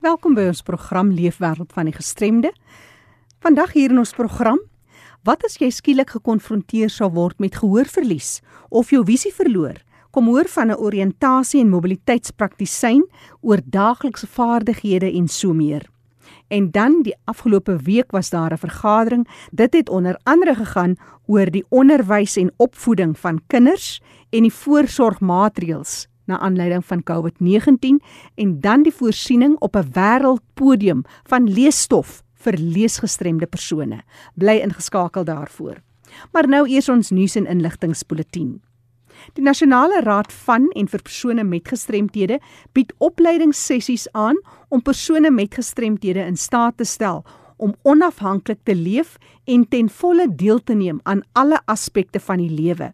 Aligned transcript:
Welkom 0.00 0.32
by 0.32 0.46
ons 0.48 0.62
program 0.64 1.10
Leefwêreld 1.12 1.74
van 1.76 1.84
die 1.84 1.92
Gestremde. 1.92 2.54
Vandag 3.44 3.74
hier 3.76 3.92
in 3.92 4.00
ons 4.00 4.14
program, 4.16 4.56
wat 5.28 5.42
as 5.44 5.58
jy 5.60 5.68
skielik 5.76 6.14
gekonfronteer 6.14 6.88
sou 6.88 7.10
word 7.12 7.36
met 7.36 7.58
gehoorverlies 7.60 8.38
of 8.72 8.94
jou 8.94 9.02
visie 9.04 9.34
verloor? 9.36 9.76
Kom 10.08 10.32
hoor 10.32 10.48
van 10.48 10.72
'n 10.72 10.80
oriëntasie 10.80 11.60
en 11.60 11.68
mobiliteitspraktisyn 11.68 13.04
oor 13.42 13.60
daaglikse 13.60 14.26
vaardighede 14.26 15.12
en 15.12 15.28
so 15.28 15.52
meer. 15.52 15.84
En 16.48 16.70
dan 16.70 17.02
die 17.02 17.14
afgelope 17.26 17.76
week 17.76 18.10
was 18.10 18.30
daar 18.30 18.52
'n 18.52 18.56
vergadering. 18.56 19.28
Dit 19.52 19.74
het 19.74 19.88
onder 19.88 20.16
andere 20.24 20.54
gegaan 20.54 20.96
oor 21.26 21.50
die 21.50 21.64
onderwys 21.68 22.36
en 22.36 22.52
opvoeding 22.56 23.18
van 23.18 23.40
kinders 23.46 24.00
en 24.30 24.42
die 24.42 24.52
voorsorgmaatreëls 24.52 26.09
na 26.30 26.38
aanleiding 26.38 26.84
van 26.86 27.02
COVID-19 27.02 28.00
en 28.40 28.56
dan 28.62 28.86
die 28.86 28.94
voorsiening 28.94 29.58
op 29.58 29.76
'n 29.76 29.90
wêreldpodium 29.92 31.04
van 31.28 31.50
leesstof 31.50 32.22
vir 32.44 32.56
leesgestremde 32.56 33.46
persone. 33.46 34.02
Bly 34.34 34.60
ingeskakel 34.64 35.24
daarvoor. 35.24 35.82
Maar 36.32 36.48
nou 36.48 36.68
eers 36.68 36.88
ons 36.88 37.10
nuus 37.10 37.36
en 37.36 37.46
inligtingspulsatie. 37.46 38.60
Die 39.36 39.44
Nasionale 39.44 40.00
Raad 40.00 40.32
van 40.32 40.70
en 40.70 40.88
vir 40.88 41.02
persone 41.02 41.44
met 41.44 41.68
gestremthede 41.68 42.40
bied 42.72 42.94
opleidingssessies 42.98 44.08
aan 44.12 44.38
om 44.68 44.82
persone 44.82 45.30
met 45.30 45.54
gestremthede 45.54 46.24
in 46.24 46.36
staat 46.36 46.76
te 46.76 46.84
stel 46.84 47.24
om 47.60 47.74
onafhanklik 47.82 48.58
te 48.64 48.74
leef 48.74 49.18
en 49.44 49.68
ten 49.68 49.90
volle 49.90 50.26
deel 50.34 50.62
te 50.64 50.74
neem 50.74 51.00
aan 51.02 51.20
alle 51.32 51.60
aspekte 51.64 52.20
van 52.20 52.40
die 52.40 52.50
lewe. 52.50 52.92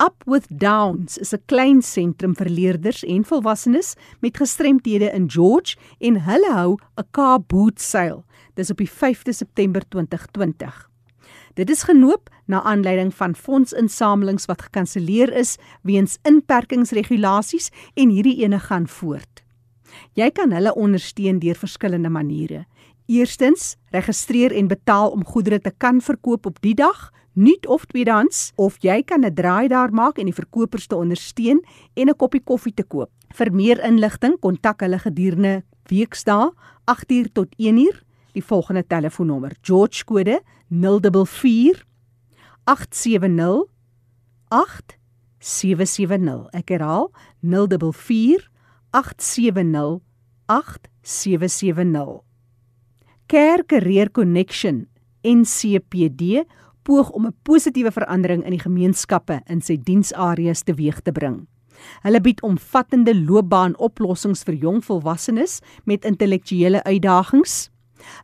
Up 0.00 0.22
with 0.24 0.46
Downs 0.48 1.18
is 1.18 1.34
'n 1.34 1.42
klein 1.46 1.82
sentrum 1.82 2.34
vir 2.34 2.48
leerders 2.48 3.04
en 3.04 3.24
volwassenes 3.24 3.94
met 4.20 4.36
gestremthede 4.36 5.12
in 5.12 5.30
George 5.30 5.76
en 5.98 6.22
hulle 6.24 6.52
hou 6.52 6.78
'n 6.96 7.04
Kaapboot 7.10 7.80
seil. 7.80 8.24
Dis 8.54 8.70
op 8.70 8.76
die 8.76 8.88
5de 8.88 9.32
September 9.32 9.82
2020. 9.88 10.88
Dit 11.54 11.70
is 11.70 11.82
genoop 11.82 12.30
na 12.46 12.62
aanleiding 12.62 13.14
van 13.14 13.34
fondsinsamelings 13.34 14.46
wat 14.46 14.62
gekanselleer 14.62 15.32
is 15.32 15.58
weens 15.82 16.18
inperkingsregulasies 16.22 17.70
en 17.94 18.08
hierdie 18.08 18.42
ene 18.42 18.58
gaan 18.58 18.88
voort. 18.88 19.42
Jy 20.14 20.30
kan 20.30 20.52
hulle 20.52 20.74
ondersteun 20.74 21.38
deur 21.38 21.56
verskillende 21.56 22.08
maniere. 22.08 22.66
Eerstens, 23.06 23.76
registreer 23.90 24.52
en 24.52 24.68
betaal 24.68 25.10
om 25.10 25.24
goedere 25.24 25.60
te 25.60 25.72
kan 25.76 26.00
verkoop 26.00 26.46
op 26.46 26.60
die 26.60 26.74
dag 26.74 27.12
nuut 27.34 27.66
of 27.66 27.86
tweedehands 27.86 28.52
of 28.56 28.76
jy 28.80 29.02
kan 29.02 29.24
'n 29.24 29.34
draai 29.34 29.68
daar 29.68 29.92
maak 29.92 30.18
en 30.18 30.26
die 30.26 30.34
verkopers 30.34 30.86
te 30.86 30.96
ondersteun 30.96 31.64
en 31.94 32.08
'n 32.08 32.16
koppie 32.16 32.42
koffie 32.44 32.74
te 32.74 32.82
koop. 32.82 33.10
Vir 33.34 33.52
meer 33.52 33.84
inligting 33.84 34.38
kontak 34.40 34.80
hulle 34.80 34.98
gedurende 34.98 35.62
weksdae 35.88 36.50
8uur 36.86 37.32
tot 37.32 37.48
1uur 37.58 38.02
die 38.32 38.42
volgende 38.42 38.86
telefoonnommer 38.86 39.56
George 39.62 40.04
kode 40.04 40.42
044 40.68 41.84
870 42.64 43.64
8770 44.48 46.48
ek 46.52 46.68
herhaal 46.68 47.12
044 47.42 48.50
870 48.90 50.00
8770 50.46 52.22
Care 53.30 53.62
Career 53.66 54.10
Connection 54.10 54.88
NCPD 55.22 56.42
poog 56.82 57.10
om 57.10 57.26
'n 57.26 57.34
positiewe 57.42 57.92
verandering 57.92 58.44
in 58.44 58.50
die 58.50 58.64
gemeenskappe 58.66 59.40
in 59.46 59.60
sy 59.60 59.76
diensareas 59.76 60.62
teweeg 60.62 61.00
te 61.00 61.12
bring. 61.12 61.46
Hulle 62.02 62.20
bied 62.20 62.42
omvattende 62.42 63.14
loopbaanoplossings 63.14 64.42
vir 64.42 64.54
jong 64.54 64.84
volwassenes 64.84 65.60
met 65.84 66.04
intellektuele 66.04 66.82
uitdagings. 66.84 67.70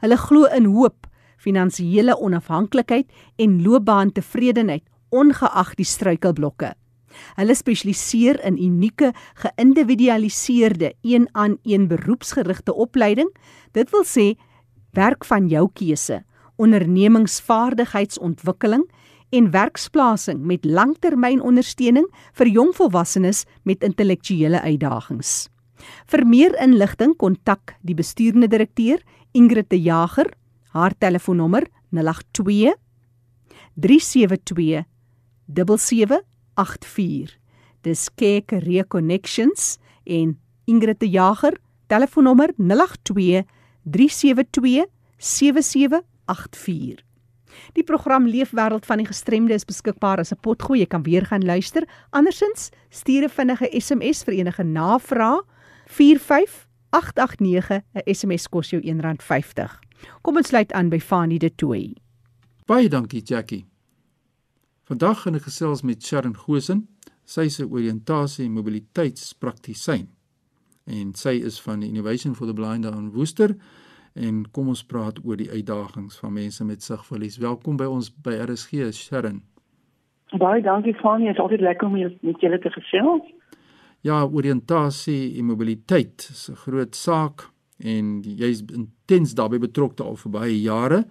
Hulle 0.01 0.17
glo 0.17 0.45
in 0.45 0.65
hoop, 0.65 1.07
finansiële 1.37 2.17
onafhanklikheid 2.19 3.07
en 3.37 3.63
loopbaantevredenheid 3.63 4.85
ongeag 5.09 5.75
die 5.75 5.85
struikelblokke. 5.85 6.75
Hulle 7.37 7.55
spesialiseer 7.55 8.41
in 8.45 8.59
unieke, 8.61 9.13
geïndividualiseerde, 9.35 10.93
een-aan-een 11.01 11.89
beroepsgerigte 11.89 12.75
opleiding. 12.75 13.31
Dit 13.73 13.91
wil 13.91 14.05
sê 14.05 14.35
werk 14.93 15.25
van 15.25 15.49
jou 15.49 15.69
keuse 15.73 16.25
ondernemingsvaardigheidsontwikkeling 16.57 18.87
en 19.35 19.51
werksplasing 19.51 20.45
met 20.47 20.65
langtermynondersteuning 20.65 22.07
vir 22.39 22.49
jong 22.49 22.75
volwassenes 22.77 23.45
met 23.63 23.83
intellektuele 23.83 24.61
uitdagings. 24.61 25.49
Vir 26.07 26.27
meer 26.27 26.55
inligting 26.63 27.17
kontak 27.21 27.75
die 27.83 27.95
bestuurende 27.95 28.49
direkteur 28.49 29.03
Ingrid 29.37 29.71
de 29.71 29.81
Jager. 29.81 30.33
Haar 30.73 30.95
telefoonnommer 30.99 31.67
082 31.93 32.75
372 33.75 34.85
7784. 35.47 37.39
Dis 37.83 38.09
Keke 38.15 38.59
Reconnections 38.59 39.79
en 40.05 40.39
Ingrid 40.65 41.01
de 41.01 41.11
Jager 41.11 41.59
telefoonnommer 41.87 42.53
082 42.57 43.45
372 43.85 44.87
7784. 45.19 46.16
84. 46.27 47.05
Die 47.73 47.85
program 47.85 48.27
Leefwêreld 48.27 48.87
van 48.87 48.99
die 49.01 49.07
Gestremde 49.07 49.55
is 49.55 49.65
beskikbaar 49.65 50.19
as 50.19 50.33
'n 50.33 50.41
potgooi. 50.41 50.79
Jy 50.81 50.87
kan 50.87 51.03
weer 51.03 51.27
gaan 51.27 51.45
luister. 51.45 51.89
Andersins 52.11 52.71
stuur 52.91 53.23
'n 53.25 53.29
vinnige 53.29 53.81
SMS 53.81 54.23
vir 54.25 54.35
enige 54.35 54.63
navrae 54.63 55.43
45889. 55.87 57.83
'n 57.95 58.15
SMS 58.15 58.49
kos 58.49 58.71
jou 58.71 58.83
R1.50. 58.83 59.81
Kom 60.23 60.37
ons 60.37 60.49
sluit 60.49 60.73
aan 60.73 60.89
by 60.89 60.99
Fanie 60.99 61.39
de 61.39 61.55
Tooi. 61.55 61.95
Baie 62.67 62.89
dankie 62.89 63.23
Jackie. 63.23 63.67
Vandag 64.85 65.23
gaan 65.23 65.35
ek 65.35 65.43
gesels 65.43 65.83
met 65.83 66.05
Sharon 66.05 66.37
Gosen. 66.37 66.89
Sy 67.25 67.41
is 67.41 67.59
'n 67.61 67.71
oriëntasie 67.71 68.45
en 68.45 68.53
mobiliteitspraktisyn 68.53 70.09
en 70.87 71.15
sy 71.15 71.41
is 71.43 71.61
van 71.61 71.81
die 71.81 71.89
Innovation 71.89 72.35
for 72.35 72.47
the 72.47 72.55
Blind 72.55 72.85
in 72.85 73.11
Worcester 73.11 73.57
en 74.17 74.45
kom 74.53 74.71
ons 74.73 74.85
praat 74.89 75.19
oor 75.25 75.37
die 75.37 75.51
uitdagings 75.53 76.17
van 76.23 76.33
mense 76.33 76.65
met 76.65 76.83
sigverlies. 76.83 77.37
Welkom 77.43 77.77
by 77.77 77.89
ons 77.91 78.09
by 78.25 78.39
RSG 78.47 78.89
Sharon. 78.97 79.43
Baie 80.41 80.63
dankie 80.65 80.95
Fanie, 81.03 81.31
is 81.31 81.41
altyd 81.43 81.63
lekker 81.63 81.87
om 81.87 81.99
met 81.99 82.41
julle 82.41 82.59
te 82.59 82.73
gesels. 82.75 83.27
Ja, 84.07 84.23
oriëntasie 84.25 85.37
en 85.39 85.51
mobiliteit 85.51 86.29
is 86.31 86.49
'n 86.51 86.57
groot 86.65 86.95
saak 86.95 87.51
en 87.79 88.23
jy's 88.23 88.63
intens 88.73 89.35
daarbey 89.35 89.59
betrokke 89.59 90.03
al 90.03 90.17
vir 90.17 90.33
baie 90.33 90.61
jare. 90.61 91.05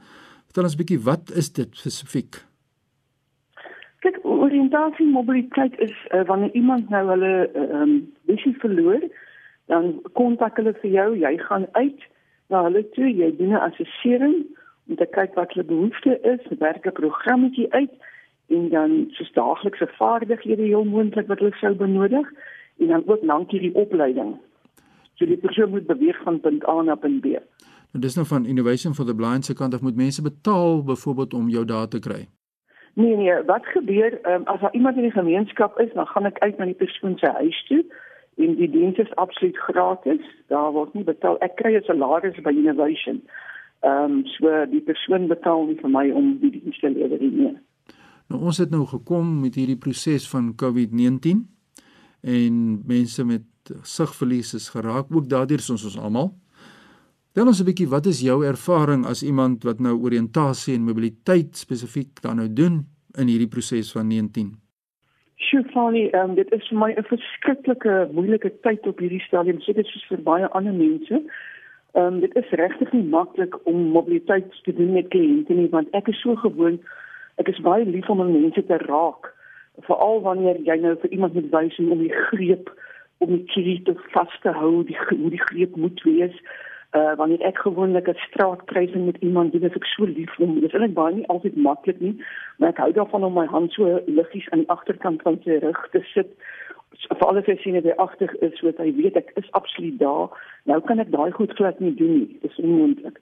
Vertel 0.47 0.63
ons 0.63 0.75
'n 0.75 0.81
bietjie 0.83 1.03
wat 1.03 1.31
is 1.31 1.51
dit 1.53 1.69
spesifiek? 1.75 2.43
Kyk, 3.99 4.17
oriëntasie 4.23 5.05
en 5.05 5.11
mobiliteit 5.11 5.79
is 5.79 5.95
uh, 6.11 6.25
wanneer 6.25 6.51
iemand 6.53 6.89
nou 6.89 7.07
hulle 7.09 7.49
ehm 7.53 7.81
um, 7.81 8.13
visie 8.25 8.55
verloor, 8.59 9.01
dan 9.67 10.01
kontak 10.13 10.57
hulle 10.57 10.73
vir 10.81 10.91
jou, 10.91 11.15
jy 11.17 11.37
gaan 11.37 11.65
uit 11.71 12.01
na 12.47 12.63
hulle 12.67 12.83
toe, 12.95 13.09
jy 13.09 13.31
doen 13.37 13.53
'n 13.53 13.65
assessering 13.69 14.35
om 14.87 14.95
te 14.95 15.05
kyk 15.05 15.33
wat 15.35 15.53
hulle 15.53 15.65
behoefte 15.65 16.19
is, 16.21 16.57
werk 16.59 16.85
'n 16.85 16.91
programmetjie 16.91 17.71
uit 17.73 17.93
en 18.47 18.69
dan 18.69 19.05
soos 19.11 19.31
daaglikse 19.33 19.87
vaardighede 19.97 20.61
heel 20.61 20.83
moontlik 20.83 21.27
wat 21.27 21.39
hulle 21.39 21.55
sou 21.55 21.73
benodig 21.75 22.27
en 22.77 22.87
dan 22.87 23.03
ook 23.05 23.23
lank 23.23 23.51
hierdie 23.51 23.73
opleiding. 23.73 24.37
So 25.13 25.25
die 25.25 25.37
persoon 25.37 25.69
moet 25.69 25.87
beweeg 25.87 26.21
van 26.23 26.39
punt 26.39 26.67
A 26.67 26.81
na 26.81 26.95
punt 26.95 27.21
B. 27.21 27.25
Nou 27.25 28.03
dis 28.03 28.15
nou 28.15 28.27
van 28.27 28.45
Innovation 28.45 28.93
for 28.93 29.05
the 29.05 29.15
Blind 29.15 29.45
se 29.45 29.53
kant 29.53 29.73
af 29.73 29.81
moet 29.81 29.95
mense 29.95 30.21
betaal 30.21 30.83
byvoorbeeld 30.83 31.33
om 31.33 31.49
jou 31.49 31.65
daar 31.65 31.87
te 31.87 31.99
kry. 31.99 32.27
Nee 32.93 33.15
nee, 33.15 33.43
wat 33.45 33.65
gebeur 33.65 34.19
um, 34.33 34.43
as 34.43 34.59
daar 34.59 34.73
iemand 34.73 34.95
in 34.95 35.01
die 35.01 35.11
gemeenskap 35.11 35.79
is, 35.79 35.93
dan 35.93 36.07
gaan 36.07 36.25
ek 36.25 36.39
uit 36.39 36.57
na 36.57 36.65
die 36.65 36.73
persoon 36.73 37.17
se 37.17 37.27
huis 37.27 37.65
toe 37.67 37.85
en 38.35 38.55
die 38.55 38.69
diens 38.69 38.97
is 38.97 39.15
absoluut 39.15 39.57
gratis. 39.57 40.21
Daar 40.47 40.71
word 40.71 40.93
nie 40.93 41.03
betaal. 41.03 41.37
Ek 41.41 41.55
kry 41.55 41.75
'n 41.75 41.83
salaris 41.83 42.41
by 42.43 42.51
Innovation. 42.51 43.21
Ehm 43.81 44.11
um, 44.11 44.25
so 44.25 44.65
die 44.71 44.81
persoon 44.81 45.27
betaal 45.27 45.65
nie 45.65 45.79
vir 45.81 45.89
my 45.89 46.11
om 46.11 46.37
die 46.39 46.51
diens 46.51 46.79
te 46.79 46.89
lewer 46.89 47.19
nie. 47.19 47.57
Nou 48.27 48.41
ons 48.41 48.57
het 48.57 48.69
nou 48.69 48.85
gekom 48.85 49.41
met 49.41 49.55
hierdie 49.55 49.77
proses 49.77 50.29
van 50.29 50.55
COVID-19 50.55 51.45
en 52.21 52.81
mense 52.85 53.23
met 53.23 53.43
sigverlies 53.83 54.53
is 54.53 54.69
geraak. 54.69 55.05
Ook 55.11 55.29
daardeur 55.29 55.57
is 55.57 55.69
ons 55.69 55.85
ons 55.85 55.97
almal. 55.97 56.33
Dan 57.33 57.47
ons 57.47 57.59
'n 57.59 57.65
bietjie, 57.65 57.87
wat 57.87 58.05
is 58.05 58.21
jou 58.21 58.45
ervaring 58.45 59.05
as 59.05 59.23
iemand 59.23 59.63
wat 59.63 59.79
nou 59.79 59.99
oriëntasie 59.99 60.75
en 60.75 60.83
mobiliteit 60.83 61.57
spesifiek 61.57 62.21
dan 62.21 62.35
nou 62.35 62.53
doen 62.53 62.87
in 63.17 63.27
hierdie 63.27 63.47
proses 63.47 63.91
van 63.91 64.07
19? 64.07 64.64
Shufani, 65.37 66.13
um, 66.15 66.35
dit 66.35 66.51
is 66.51 66.67
vir 66.69 66.77
my 66.79 66.91
'n 66.93 67.03
verskriklike 67.03 67.95
moeilike 68.11 68.51
tyd 68.63 68.87
op 68.87 68.99
hierdie 68.99 69.21
stadium, 69.27 69.59
so 69.61 69.73
dit 69.73 69.85
is 69.85 70.05
vir 70.09 70.21
baie 70.23 70.47
ander 70.47 70.73
mense. 70.73 71.21
Ehm 71.95 72.05
um, 72.05 72.19
dit 72.19 72.35
is 72.35 72.49
regtig 72.49 72.91
nie 72.93 73.03
maklik 73.03 73.55
om 73.65 73.91
mobiliteit 73.91 74.63
te 74.63 74.73
doen 74.73 74.93
met 74.93 75.07
kliënte 75.07 75.53
nie, 75.53 75.69
want 75.69 75.87
ek 75.91 76.07
is 76.07 76.21
so 76.21 76.35
gewoond, 76.35 76.81
ek 77.37 77.47
is 77.47 77.59
baie 77.59 77.85
lief 77.85 78.09
om 78.09 78.23
mense 78.31 78.65
te 78.65 78.77
raak, 78.77 79.33
veral 79.81 80.21
wanneer 80.21 80.59
jy 80.63 80.75
nou 80.79 80.95
vir 81.01 81.11
iemand 81.11 81.33
moet 81.33 81.51
wys 81.51 81.77
hoe 81.77 81.91
om 81.91 81.99
die 81.99 82.15
greep 82.29 82.71
om 83.17 83.29
die 83.31 83.45
kierie 83.51 83.81
te 83.83 83.95
vas 84.11 84.39
te 84.41 84.51
hou, 84.51 84.83
die 84.83 84.97
hoe 85.09 85.29
die 85.29 85.45
greep 85.51 85.75
moet 85.75 86.03
wees 86.03 86.35
uh 86.95 87.13
wanneer 87.19 87.41
ek 87.41 87.57
gewoonlik 87.57 88.07
'n 88.07 88.23
straatkruising 88.27 89.05
met 89.05 89.17
iemand 89.19 89.51
doen, 89.51 89.67
is 89.69 89.75
ek 89.75 89.85
so 89.85 90.05
lief 90.05 90.35
hom. 90.35 90.53
Dit 90.59 90.63
is 90.63 90.73
eintlik 90.73 90.93
baie 90.93 91.15
nie 91.15 91.27
altyd 91.27 91.55
maklik 91.55 91.99
nie, 91.99 92.15
maar 92.57 92.69
ek 92.69 92.81
hou 92.83 92.91
daarvan 92.91 93.23
om 93.23 93.33
my 93.33 93.45
hand 93.45 93.71
so 93.73 93.99
liggies 94.05 94.49
aan 94.49 94.63
die 94.63 94.69
agterkant 94.69 95.21
van 95.21 95.39
sy 95.43 95.59
rug 95.59 95.87
te 95.91 96.01
sit. 96.13 96.29
Vir 97.09 97.27
alles 97.27 97.47
as 97.51 97.63
hy 97.63 97.71
net 97.71 97.83
by 97.83 97.95
agter 97.97 98.31
is, 98.39 98.53
sodat 98.59 98.77
hy 98.77 98.91
weet 98.95 99.15
ek 99.15 99.31
is 99.35 99.51
absoluut 99.51 99.99
daar. 99.99 100.29
Nou 100.63 100.79
kan 100.81 100.99
ek 100.99 101.11
daai 101.11 101.31
goed 101.31 101.51
glad 101.59 101.79
nie 101.79 101.95
doen 101.95 102.13
nie. 102.19 102.37
Dit 102.41 102.51
is 102.51 102.63
onmoontlik. 102.63 103.19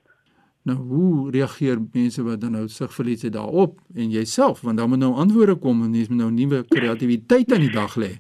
Nou 0.64 0.78
hoe 0.78 1.32
reageer 1.32 1.82
mense 1.94 2.24
wat 2.24 2.42
dan 2.42 2.52
nou 2.56 2.68
sigverlies 2.68 3.26
het 3.26 3.34
daarop 3.34 3.80
en 3.96 4.10
jouself 4.10 4.62
want 4.62 4.78
dan 4.78 4.90
moet 4.90 5.00
nou 5.00 5.14
antwoorde 5.14 5.56
kom 5.56 5.82
en 5.84 5.94
jy 5.94 6.06
moet 6.10 6.22
nou 6.22 6.32
nuwe 6.32 6.64
kreatiwiteit 6.68 7.52
aan 7.52 7.66
die 7.66 7.74
dag 7.74 7.98
lê. 8.00 8.14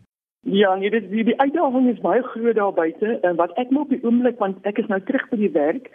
Ja, 0.46 0.76
nee, 0.76 0.90
dit 0.92 1.10
die, 1.10 1.24
die 1.24 1.40
uitdaging 1.40 1.88
is 1.90 2.02
baie 2.04 2.24
groot 2.24 2.56
daar 2.56 2.74
buite 2.74 3.18
en 3.22 3.36
wat 3.40 3.52
ek 3.62 3.70
nou 3.72 3.86
op 3.86 3.94
die 3.94 4.04
oomblik 4.04 4.42
want 4.44 4.66
ek 4.68 4.82
is 4.82 4.90
nou 4.92 5.00
terug 5.08 5.24
by 5.32 5.40
die 5.40 5.54
werk 5.56 5.88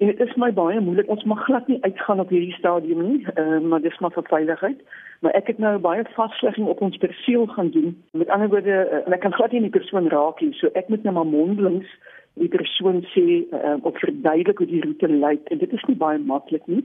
en 0.00 0.08
dit 0.08 0.20
is 0.24 0.36
my 0.40 0.48
baie 0.56 0.80
moeilik. 0.80 1.10
Ons 1.12 1.26
mag 1.28 1.42
glad 1.44 1.66
nie 1.68 1.76
uitgaan 1.84 2.22
op 2.24 2.32
hierdie 2.32 2.56
stadium 2.56 3.02
nie, 3.04 3.26
uh, 3.36 3.58
maar 3.60 3.82
dis 3.84 3.98
maar 4.00 4.14
vir 4.14 4.24
veiligheid. 4.30 4.78
Maar 5.20 5.36
ek 5.36 5.50
het 5.52 5.58
nou 5.60 5.74
baie 5.78 6.06
vaslegging 6.14 6.70
op 6.72 6.80
ons 6.80 6.96
perseel 7.02 7.44
gaan 7.52 7.68
doen. 7.74 7.92
Met 8.16 8.32
ander 8.32 8.48
woorde, 8.48 8.78
uh, 8.88 9.02
ek 9.12 9.20
kan 9.26 9.36
glad 9.36 9.52
nie 9.52 9.66
die 9.66 9.76
persoon 9.76 10.08
raak 10.08 10.40
nie, 10.40 10.54
so 10.56 10.72
ek 10.72 10.88
moet 10.88 11.04
nou 11.04 11.12
maar 11.18 11.28
mondelings 11.28 11.92
die 12.40 12.48
persoon 12.48 13.02
sê 13.12 13.24
uh, 13.44 13.76
op 13.84 13.98
verduidelik 14.00 14.62
hoe 14.62 14.70
die 14.70 14.80
roete 14.86 15.08
lyk 15.12 15.52
en 15.52 15.60
dit 15.60 15.72
is 15.76 15.84
nie 15.88 15.98
baie 16.00 16.18
maklik 16.18 16.64
nie 16.70 16.80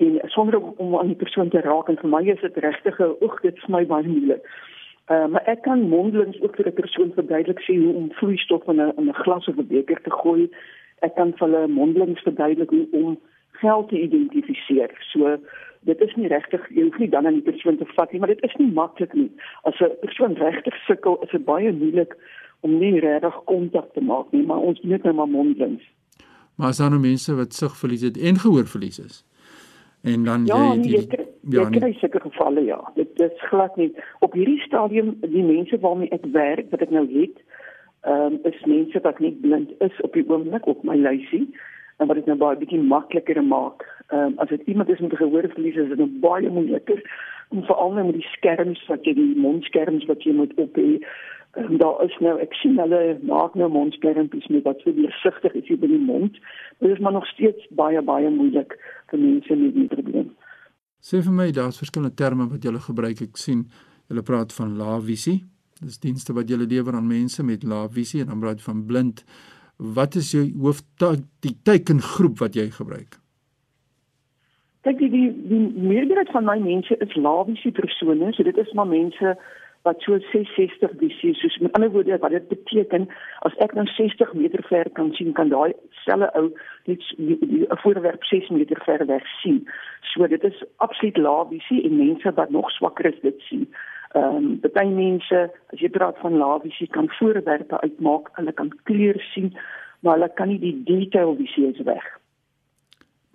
en 0.00 0.16
sonder 0.32 0.60
om, 0.60 0.72
om 0.80 0.96
aan 0.98 1.12
die 1.12 1.18
persoon 1.20 1.48
te 1.52 1.60
raak 1.64 1.88
en 1.92 2.00
vir 2.00 2.10
my 2.12 2.22
is 2.28 2.40
dit 2.40 2.56
regtig 2.64 2.98
'n 3.00 3.16
oog 3.20 3.36
dit 3.44 3.56
is 3.56 3.68
my 3.68 3.84
baie 3.84 4.08
moeilik. 4.08 4.48
Uh, 5.06 5.26
maar 5.30 5.44
ek 5.46 5.62
kan 5.62 5.88
mondelings 5.88 6.40
ook 6.40 6.56
vir 6.56 6.66
'n 6.66 6.72
persoon 6.72 7.12
verduidelik 7.14 7.60
sê 7.60 7.76
hoe 7.78 7.94
om 7.94 8.12
vloeistof 8.12 8.66
in 8.66 8.80
'n 8.80 8.92
in 8.96 9.08
'n 9.08 9.20
glas 9.22 9.46
of 9.48 9.56
'n 9.58 9.66
beker 9.66 10.02
te 10.02 10.10
gooi. 10.10 10.50
Ek 11.00 11.14
kan 11.14 11.32
vir 11.36 11.48
hulle 11.48 11.68
mondelings 11.68 12.22
verduidelik 12.22 12.70
hoe 12.70 12.86
om 12.90 13.18
geld 13.50 13.88
te 13.88 14.00
identifiseer. 14.00 14.90
So 15.12 15.38
dit 15.80 16.00
is 16.00 16.14
nie 16.14 16.28
regtig 16.28 16.68
jy 16.68 16.82
hoef 16.82 16.98
nie 16.98 17.08
dan 17.08 17.26
aan 17.26 17.38
die 17.38 17.50
persoon 17.52 17.76
te 17.76 17.86
vat 17.94 18.12
nie, 18.12 18.20
maar 18.20 18.34
dit 18.34 18.42
is 18.42 18.56
nie 18.58 18.72
maklik 18.72 19.14
nie. 19.14 19.30
As 19.62 19.80
'n 19.80 19.94
persoon 20.00 20.34
regtig 20.34 20.74
sukkel, 20.86 21.22
is 21.22 21.30
dit 21.30 21.44
baie 21.44 21.72
moeilik 21.72 22.16
om 22.60 22.78
nie 22.78 23.00
regtig 23.00 23.44
kontak 23.44 23.92
te 23.92 24.00
maak 24.00 24.32
nie, 24.32 24.42
maar 24.42 24.58
ons 24.58 24.80
moet 24.80 25.02
net 25.02 25.14
maar 25.14 25.28
mondelings. 25.28 25.82
Maar 26.56 26.68
as 26.68 26.76
daar 26.76 26.90
nou 26.90 27.00
mense 27.00 27.34
wat 27.34 27.54
sigverlies 27.54 28.00
het 28.00 28.18
en 28.18 28.38
gehoorverlies 28.38 28.98
is. 28.98 29.24
En 30.06 30.24
dan 30.24 30.44
ja, 30.46 30.58
jy 30.74 30.82
die, 30.82 31.06
die 31.10 31.58
Ja, 31.58 31.64
ek 31.66 31.76
kry 31.78 31.92
seker 32.00 32.22
gevalle 32.22 32.62
ja. 32.66 32.78
Dit 32.94 33.20
is 33.22 33.44
glad 33.50 33.76
nie 33.78 33.92
op 34.26 34.34
hierdie 34.38 34.60
stadium 34.62 35.14
die 35.22 35.44
mense 35.46 35.78
waarmee 35.82 36.10
ek 36.14 36.26
werk 36.34 36.70
wat 36.74 36.82
ek 36.86 36.92
nou 36.94 37.06
het, 37.10 37.40
ehm 38.06 38.36
um, 38.36 38.40
is 38.50 38.60
mense 38.70 39.02
wat 39.02 39.18
nie 39.22 39.32
blind 39.42 39.72
is 39.86 40.00
op 40.06 40.14
die 40.14 40.26
oomblik 40.30 40.66
op 40.70 40.84
my 40.86 40.94
lysie 40.98 41.46
en 41.98 42.10
wat 42.10 42.20
dit 42.20 42.28
nou 42.30 42.36
baie 42.38 42.58
bietjie 42.60 42.82
makliker 42.82 43.42
maak. 43.42 43.86
Ehm 44.08 44.32
um, 44.32 44.36
as 44.42 44.50
dit 44.54 44.66
iemand 44.70 44.94
is 44.94 45.02
met 45.02 45.12
'n 45.12 45.22
gehoorverlies 45.22 45.80
is 45.82 45.88
dit 45.94 46.02
nou 46.02 46.10
baie 46.22 46.50
moeiliker 46.50 47.02
om 47.48 47.64
veral 47.64 47.92
nou 47.92 48.06
met 48.06 48.18
die 48.20 48.30
skerms 48.34 48.86
wat 48.86 49.04
jy 49.06 49.14
die 49.14 49.34
mondskerms 49.38 50.06
wat 50.10 50.22
jy 50.22 50.32
moet 50.32 50.54
op 50.54 50.78
hê. 50.78 51.02
Um, 51.56 51.78
daar 51.80 52.04
is 52.04 52.12
nou 52.20 52.34
ek 52.40 52.52
sien 52.60 52.76
hulle 52.76 53.16
maak 53.24 53.54
nou 53.56 53.68
mondskermpies 53.72 54.48
met 54.52 54.66
wat 54.68 54.82
so 54.84 54.92
deursigtig 54.92 55.54
is 55.56 55.68
hier 55.70 55.80
by 55.80 55.88
die 55.88 56.02
mond. 56.02 56.36
Dit 56.84 56.90
is 56.92 57.00
maar 57.00 57.16
nog 57.16 57.26
steeds 57.32 57.64
baie 57.78 58.02
baie 58.04 58.30
moeilik 58.30 58.76
vir 59.10 59.22
mense 59.22 59.56
met 59.56 59.74
die 59.74 59.88
probleem. 59.88 60.34
Sê 61.00 61.22
vir 61.24 61.32
my, 61.32 61.48
daar's 61.56 61.80
verskillende 61.80 62.16
terme 62.18 62.48
wat 62.50 62.64
jy 62.64 62.74
gebruik. 62.88 63.22
Ek 63.24 63.40
sien 63.40 63.64
jy 64.12 64.24
praat 64.26 64.52
van 64.52 64.76
lae 64.76 65.00
visie. 65.08 65.38
Dis 65.80 66.00
dienste 66.02 66.36
wat 66.36 66.50
jy 66.50 66.60
lewer 66.60 66.96
aan 66.96 67.08
mense 67.08 67.44
met 67.44 67.64
lae 67.64 67.88
visie 67.92 68.20
en 68.24 68.34
dan 68.34 68.42
praat 68.44 68.60
jy 68.60 68.68
van 68.68 68.84
blind. 68.88 69.24
Wat 69.76 70.16
is 70.16 70.32
jou 70.36 70.44
hoof 70.60 70.82
die 71.44 71.56
teikengroep 71.64 72.40
wat 72.44 72.56
jy 72.56 72.68
gebruik? 72.76 73.16
Kyk, 74.86 75.00
die 75.00 75.10
die, 75.10 75.28
die 75.50 75.88
meerderheid 75.88 76.30
van 76.36 76.44
my 76.44 76.60
mense 76.60 76.96
is 77.00 77.16
lae 77.16 77.44
visie 77.48 77.72
persone, 77.72 78.32
so 78.32 78.44
dit 78.44 78.60
is 78.60 78.72
maar 78.76 78.88
mense 78.88 79.38
wat 79.86 80.02
so 80.04 80.18
66 80.32 80.94
visie 81.00 81.34
soos 81.38 81.58
met 81.62 81.72
ander 81.78 81.90
woorde 81.94 82.18
wat 82.24 82.34
dit 82.34 82.48
beteken 82.50 83.06
as 83.48 83.54
ek 83.64 83.74
nou 83.78 83.86
60 83.94 84.32
meter 84.40 84.62
ver 84.70 84.90
kan 84.98 85.12
sien 85.18 85.32
kan 85.38 85.52
daai 85.52 85.72
selfe 86.04 86.28
ou 86.40 86.46
net 86.90 87.02
'n 87.18 87.78
voorwerp 87.82 88.24
6 88.24 88.50
meter 88.56 88.82
ver 88.86 89.06
weg 89.06 89.26
sien. 89.42 89.62
So 90.10 90.26
dit 90.26 90.44
is 90.44 90.64
absoluut 90.76 91.16
lae 91.16 91.46
visie 91.54 91.84
en 91.86 91.96
mense 91.96 92.34
wat 92.40 92.50
nog 92.50 92.70
swakker 92.70 93.06
is 93.12 93.20
dit 93.22 93.40
sien. 93.48 93.64
Ehm 94.14 94.36
um, 94.36 94.60
baie 94.74 94.90
mense 94.90 95.40
as 95.72 95.80
jy 95.80 95.88
praat 95.88 96.18
van 96.18 96.38
lae 96.42 96.60
visie 96.60 96.90
kan 96.90 97.08
voorwerpe 97.18 97.80
uitmaak, 97.80 98.30
hulle 98.38 98.52
kan 98.52 98.70
kleur 98.82 99.18
sien, 99.32 99.52
maar 100.00 100.14
hulle 100.18 100.30
kan 100.34 100.48
nie 100.48 100.60
die 100.60 100.82
detail 100.84 101.36
visie 101.36 101.66
is 101.72 101.82
weg. 101.84 102.06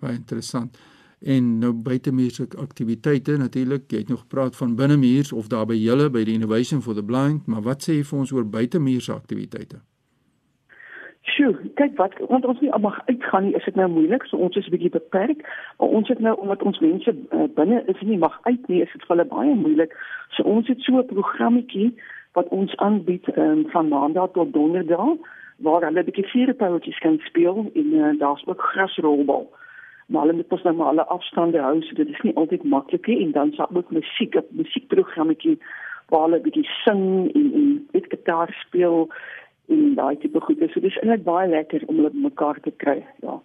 Baie 0.00 0.14
interessant 0.14 0.91
en 1.24 1.58
nou 1.58 1.72
buitemuurse 1.72 2.48
aktiwiteite 2.58 3.36
natuurlik 3.36 3.90
jy 3.90 3.98
het 3.98 4.08
nog 4.08 4.20
gepraat 4.20 4.56
van 4.56 4.76
binnemuurs 4.76 5.32
of 5.32 5.48
daar 5.48 5.66
by 5.66 5.78
julle 5.78 6.10
by 6.10 6.24
die 6.24 6.34
innovation 6.34 6.82
for 6.82 6.94
the 6.94 7.04
blind 7.04 7.46
maar 7.46 7.62
wat 7.62 7.82
sê 7.82 8.00
jy 8.00 8.04
vir 8.04 8.18
ons 8.18 8.32
oor 8.32 8.44
buitemuurse 8.44 9.12
aktiwiteite 9.12 9.82
Sjoe, 11.22 11.54
kyk 11.78 11.94
wat 12.00 12.16
want 12.28 12.44
ons 12.50 12.60
nie 12.60 12.70
mag 12.82 12.96
uitgaan 13.06 13.44
nie, 13.46 13.54
is 13.54 13.64
dit 13.64 13.76
nou 13.78 13.86
moeilik, 13.88 14.24
so 14.26 14.36
ons 14.42 14.56
is 14.58 14.66
'n 14.66 14.74
bietjie 14.74 14.90
beperk. 14.90 15.44
Ons 15.78 16.08
het 16.08 16.18
nou 16.18 16.34
omdat 16.34 16.62
ons 16.62 16.80
mense 16.82 17.10
uh, 17.14 17.46
binne 17.54 17.82
is 17.86 18.00
nie 18.00 18.18
mag 18.18 18.40
uit 18.42 18.68
nie, 18.68 18.82
is 18.82 18.90
dit 18.92 19.04
vir 19.06 19.16
hulle 19.16 19.28
baie 19.30 19.54
moeilik. 19.54 19.94
So 20.34 20.42
ons 20.42 20.66
het 20.66 20.80
so 20.82 20.98
'n 20.98 21.06
programmetjie 21.06 21.94
wat 22.32 22.48
ons 22.48 22.76
aanbied 22.76 23.36
um, 23.36 23.70
van 23.70 23.88
maandag 23.88 24.32
tot 24.32 24.52
donderdag 24.52 25.14
waar 25.58 25.82
hulle 25.86 26.00
'n 26.00 26.04
bietjie 26.10 26.26
vierpouletjies 26.34 26.98
kan 26.98 27.18
speel 27.24 27.70
en 27.74 27.94
uh, 27.94 28.18
daar's 28.18 28.46
ook 28.46 28.60
grasrolbal. 28.60 29.46
Maar 30.12 30.26
hulle 30.26 30.36
moet 30.38 30.50
mos 30.52 30.64
nou 30.66 30.74
maar 30.76 30.90
alle 30.92 31.04
afstande 31.14 31.60
hou 31.64 31.78
so 31.82 31.96
dit 31.96 32.08
is 32.12 32.24
nie 32.26 32.34
altyd 32.36 32.64
maklik 32.68 33.06
nie. 33.08 33.22
En 33.24 33.30
dan 33.32 33.52
sal 33.56 33.70
ook 33.72 33.90
musiek 33.96 34.34
op 34.36 34.50
musiekprogrammetjie 34.58 35.56
waar 36.12 36.26
hulle 36.26 36.42
bietjie 36.44 36.66
sing 36.84 37.04
en 37.32 37.46
en 37.60 37.68
met 37.92 38.08
gitaar 38.12 38.52
speel 38.60 39.08
en 39.72 39.94
daai 39.96 40.18
tipe 40.20 40.40
goede. 40.40 40.68
So 40.72 40.84
dis 40.84 40.98
eintlik 41.00 41.24
baie 41.24 41.48
lekker 41.48 41.86
om 41.86 42.02
hulle 42.02 42.12
mekaar 42.12 42.60
te 42.60 42.74
kry 42.84 42.98
ja. 43.24 43.38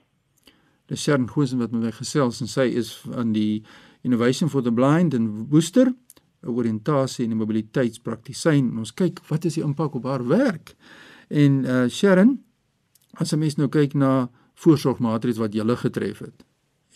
Dis 0.91 1.03
Sharon 1.03 1.29
Gosen 1.31 1.63
wat 1.63 1.71
met 1.71 1.87
my 1.87 1.93
gesels 1.95 2.41
en 2.43 2.51
sy 2.51 2.67
is 2.81 2.91
aan 3.15 3.31
die 3.35 3.63
Innovation 4.03 4.51
for 4.51 4.63
the 4.63 4.71
Blind 4.73 5.15
en 5.15 5.47
Booster 5.51 5.93
oriëntasie 6.47 7.25
en 7.25 7.39
mobiliteitspraktisyn. 7.39 8.69
Ons 8.79 8.93
kyk 8.95 9.19
wat 9.27 9.47
is 9.49 9.57
die 9.57 9.63
impak 9.65 9.95
op 9.99 10.05
haar 10.07 10.23
werk? 10.27 10.75
En 11.27 11.63
uh 11.65 11.87
Sharon 11.89 12.37
as 13.19 13.33
'n 13.33 13.39
mens 13.39 13.57
nou 13.57 13.67
kyk 13.67 13.93
na 13.93 14.29
voorsorgmaatreëls 14.55 15.37
wat 15.39 15.53
julle 15.53 15.75
getref 15.75 16.19
het 16.19 16.46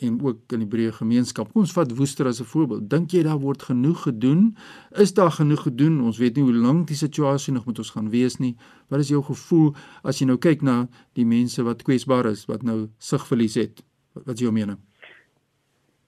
en 0.02 0.18
ook 0.22 0.54
in 0.56 0.64
die 0.64 0.70
breë 0.70 0.92
gemeenskap. 0.98 1.52
Kom 1.52 1.62
ons 1.66 1.74
vat 1.76 1.92
Woester 1.98 2.28
as 2.28 2.42
'n 2.42 2.50
voorbeeld. 2.54 2.90
Dink 2.90 3.12
jy 3.12 3.24
daar 3.24 3.40
word 3.40 3.62
genoeg 3.62 4.02
gedoen? 4.02 4.56
Is 4.92 5.14
daar 5.14 5.32
genoeg 5.32 5.62
gedoen? 5.62 6.02
Ons 6.02 6.18
weet 6.18 6.36
nie 6.36 6.44
hoe 6.44 6.54
lank 6.54 6.88
die 6.88 6.96
situasie 6.96 7.54
nog 7.54 7.66
met 7.66 7.78
ons 7.78 7.90
gaan 7.90 8.10
wees 8.10 8.38
nie. 8.38 8.56
Wat 8.90 9.00
is 9.00 9.10
jou 9.10 9.24
gevoel 9.24 9.76
as 10.04 10.20
jy 10.20 10.26
nou 10.26 10.38
kyk 10.38 10.62
na 10.62 10.88
die 11.14 11.26
mense 11.26 11.64
wat 11.64 11.84
kwesbaar 11.84 12.26
is, 12.26 12.46
wat 12.46 12.64
nou 12.64 12.88
sigverlies 12.98 13.56
het? 13.56 13.84
Wat 14.14 14.34
is 14.34 14.40
jou 14.40 14.52
mening? 14.52 14.78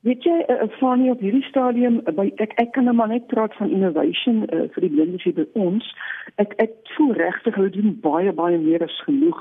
Weet 0.03 0.23
jy, 0.23 0.33
uh, 0.51 0.67
Fanie 0.79 1.11
op 1.11 1.21
hierdie 1.23 1.45
stadium 1.47 2.01
uh, 2.03 2.11
by 2.11 2.25
ek 2.43 2.51
ek 2.59 2.73
kan 2.75 2.83
nou 2.83 2.95
maar 2.95 3.07
net 3.07 3.27
praat 3.31 3.53
van 3.55 3.69
innovation 3.71 4.41
uh, 4.49 4.65
vir 4.73 4.83
die 4.83 4.89
blindes 4.91 5.23
hier 5.23 5.35
by 5.37 5.45
ons. 5.53 5.85
Ek 6.43 6.51
ek 6.59 6.73
voel 6.97 7.13
regtig 7.15 7.55
hulle 7.55 7.71
doen 7.71 7.93
baie 8.03 8.33
baie 8.35 8.57
meer 8.59 8.83
as 8.83 8.97
genoeg. 9.05 9.39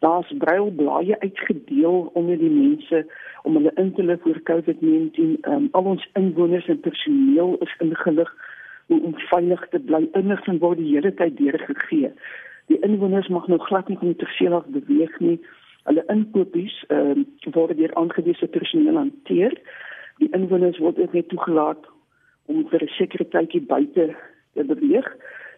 Daar's 0.00 0.32
brailblaaie 0.38 1.20
uitgedeel 1.20 2.10
onder 2.14 2.38
die 2.38 2.50
mense 2.50 3.06
om 3.42 3.54
hulle 3.54 3.72
in 3.74 3.92
te 3.94 4.02
lig 4.02 4.26
oor 4.26 4.40
COVID-19. 4.42 5.18
Um, 5.18 5.36
ehm, 5.40 5.66
al 5.70 5.84
ons 5.92 6.08
inwoners 6.12 6.68
en 6.72 6.80
personeel 6.80 7.56
is 7.60 7.74
ingelig 7.78 8.30
om 8.86 9.14
veilig 9.16 9.66
te 9.68 9.78
bly. 9.78 10.08
Inligting 10.12 10.60
word 10.60 10.80
die 10.80 10.94
hele 10.94 11.12
tyd 11.14 11.36
deurgegee. 11.36 12.12
Die 12.72 12.78
inwoners 12.86 13.28
mag 13.28 13.46
nou 13.46 13.58
glad 13.58 13.88
nie 13.88 13.98
van 14.00 14.16
terself 14.16 14.64
af 14.64 14.72
beweeg 14.72 15.20
nie. 15.20 15.36
Hulle 15.84 16.04
inkopies 16.08 16.78
um, 16.88 17.26
word 17.52 17.76
deur 17.76 17.94
aangewese 18.00 18.48
personeel 18.56 18.96
hanteer. 18.96 19.52
Die 20.24 20.32
inwoners 20.36 20.80
word 20.80 20.98
ook 20.98 21.12
net 21.12 21.28
toegelaat 21.28 21.84
om 22.46 22.64
vir 22.72 22.82
'n 22.82 22.92
sekere 22.96 23.28
tydjie 23.28 23.60
buite 23.60 24.14
te 24.54 24.64
beweeg 24.64 25.12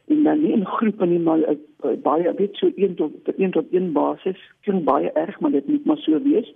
en 0.09 0.23
dan 0.23 0.41
nie 0.43 0.53
in 0.53 0.67
groepe 0.67 1.07
nie 1.07 1.19
maar 1.19 1.39
uh, 1.39 1.57
baie 2.03 2.35
weet 2.39 2.57
so 2.57 2.71
1 2.77 2.95
tot 2.95 3.13
1 3.37 3.51
tot 3.51 3.67
1 3.71 3.93
basis. 3.93 4.39
Klink 4.61 4.85
baie 4.85 5.13
erg, 5.13 5.41
maar 5.41 5.51
dit 5.51 5.69
moet 5.69 5.85
maar 5.85 6.03
so 6.05 6.23
wees. 6.23 6.49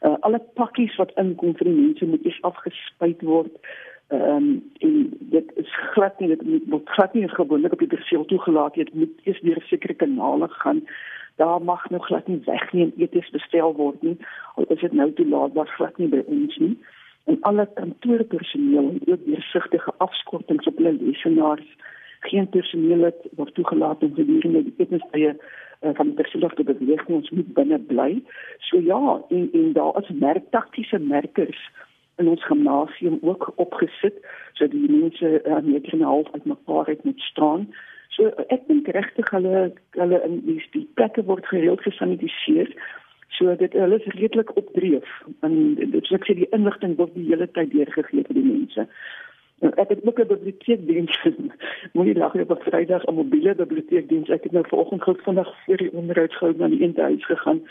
Uh, 0.00 0.14
alle 0.20 0.40
pakkies 0.54 0.96
wat 0.96 1.12
inkom 1.20 1.56
vir 1.56 1.68
die 1.70 1.76
mense 1.76 2.06
moet 2.06 2.24
eers 2.24 2.42
afgespuit 2.42 3.22
word. 3.22 3.52
Ehm 4.08 4.36
um, 4.36 4.48
en 4.78 4.96
dit 5.34 5.52
is 5.62 5.70
glad 5.92 6.20
nie 6.20 6.28
dit 6.28 6.42
word 6.70 6.90
glad 6.94 7.14
nie 7.14 7.28
gewoonlik 7.28 7.72
op 7.72 7.80
die 7.82 7.90
perseel 7.94 8.24
toegelaat 8.24 8.74
dit 8.74 8.94
moet 8.94 9.24
eers 9.24 9.40
deur 9.40 9.62
sekere 9.66 9.94
kanale 9.94 10.48
gaan. 10.48 10.84
Daar 11.36 11.62
mag 11.62 11.90
nog 11.90 12.06
glad 12.06 12.28
nie 12.28 12.40
weg 12.44 12.72
nie 12.72 12.84
en 12.84 12.92
eties 12.96 13.30
bestel 13.30 13.74
word 13.74 14.02
nie. 14.02 14.16
Al 14.54 14.68
is 14.68 14.80
dit 14.80 14.92
nou 14.92 15.10
toelaatbaar 15.12 15.72
glad 15.78 15.98
nie 15.98 16.08
by 16.08 16.22
ons 16.26 16.56
nie. 16.56 16.76
En 17.26 17.40
alle 17.40 17.68
kantoorpersoneel 17.74 18.88
en 18.92 19.00
ook 19.04 19.24
deursigtige 19.26 19.94
afskortings 19.98 20.66
op 20.66 20.76
hulle 20.76 20.92
lesenaars 21.00 21.76
geen 22.28 22.48
personeel 22.48 23.08
het 23.08 23.26
word 23.40 23.54
toegelaat 23.54 24.02
om 24.02 24.14
gedurende 24.14 24.62
die 24.68 24.74
etensbye 24.84 25.34
uh, 25.36 25.90
van 25.94 26.12
die 26.12 26.18
perseel 26.20 26.48
te 26.54 26.68
beweeg 26.68 27.08
nie 27.08 27.18
ons 27.22 27.30
moet 27.30 27.52
binne 27.58 27.78
bly 27.90 28.12
so 28.70 28.80
ja 28.80 29.02
en 29.30 29.50
en 29.52 29.72
daar 29.72 30.00
is 30.02 30.14
merk 30.22 30.50
taktiese 30.50 30.98
merkers 30.98 31.60
in 32.16 32.28
ons 32.28 32.44
gimnasium 32.44 33.18
ook 33.22 33.52
opgesit 33.56 34.20
sodat 34.52 34.72
die 34.72 34.90
mense 34.90 35.32
uh, 35.44 35.60
net 35.62 35.92
'n 35.92 36.00
half 36.00 36.32
uit 36.32 36.44
mekaar 36.44 36.86
het 36.86 37.04
met 37.04 37.20
staan. 37.20 37.68
So 38.08 38.32
ek 38.48 38.68
dink 38.68 38.88
regtig 38.88 39.30
hulle 39.30 39.72
hulle 39.90 40.22
in 40.24 40.40
die, 40.46 40.62
die 40.72 40.88
plekke 40.94 41.24
word 41.24 41.46
gereeld 41.46 41.82
gesanitiseer. 41.82 42.72
So 43.28 43.56
dit 43.56 43.72
hulle 43.72 44.00
is 44.00 44.14
redelik 44.14 44.56
opdreef 44.56 45.08
en 45.40 45.74
dit 45.74 46.06
sê 46.06 46.34
die 46.34 46.50
inligting 46.50 46.96
word 46.96 47.14
die 47.14 47.28
hele 47.28 47.50
tyd 47.50 47.70
deurgegee 47.70 48.24
vir 48.24 48.34
die 48.34 48.48
mense. 48.48 48.88
Ek 49.60 49.88
het 49.88 50.04
ook 50.04 50.20
'n 50.20 50.26
biblioteekdiens. 50.26 51.28
Moenie 51.94 52.16
lag 52.16 52.34
'n 52.34 52.46
Vrydag 52.46 53.04
'n 53.04 53.14
mobiele 53.14 53.54
biblioteekdiens. 53.54 54.28
Ek 54.28 54.42
het 54.42 54.52
nou 54.52 54.64
vanoggend 54.68 55.02
gou 55.02 55.16
vinnig 55.16 55.48
vir 55.66 55.76
die 55.76 55.92
onderhoud 55.92 56.32
gehou 56.32 56.54
na 56.56 56.68
die 56.68 56.82
een 56.82 56.94
huis 56.96 57.24
gegaan 57.24 57.62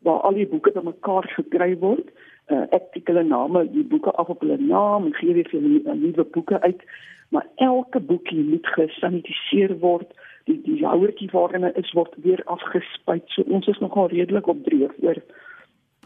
waar 0.00 0.20
al 0.20 0.32
die 0.32 0.48
boeke 0.48 0.72
bymekaar 0.72 1.28
gekry 1.36 1.78
word 1.78 2.08
uh, 2.50 2.66
ek 2.74 2.90
tik 2.94 3.10
hulle 3.10 3.24
name, 3.26 3.64
die 3.72 3.84
boeke 3.86 4.12
af 4.20 4.30
op 4.32 4.42
hulle 4.44 4.58
naam 4.62 5.08
en 5.08 5.14
gee 5.18 5.34
weer 5.36 5.48
vir 5.50 5.62
hulle 5.62 5.94
nuwe 6.00 6.26
boeke 6.34 6.60
uit. 6.64 6.82
Maar 7.30 7.46
elke 7.62 8.00
boekie 8.02 8.42
moet 8.42 8.66
gesanitiseer 8.74 9.76
word. 9.84 10.10
Die 10.48 10.58
die 10.64 10.80
houertjie 10.82 11.30
waarin 11.34 11.68
is 11.78 11.92
word 11.94 12.16
weer 12.24 12.42
afgespuit. 12.50 13.26
So 13.34 13.46
ons 13.54 13.68
is 13.70 13.78
nogal 13.78 14.10
redelik 14.10 14.48
op 14.50 14.64
dreef 14.66 14.94
oor. 15.04 15.20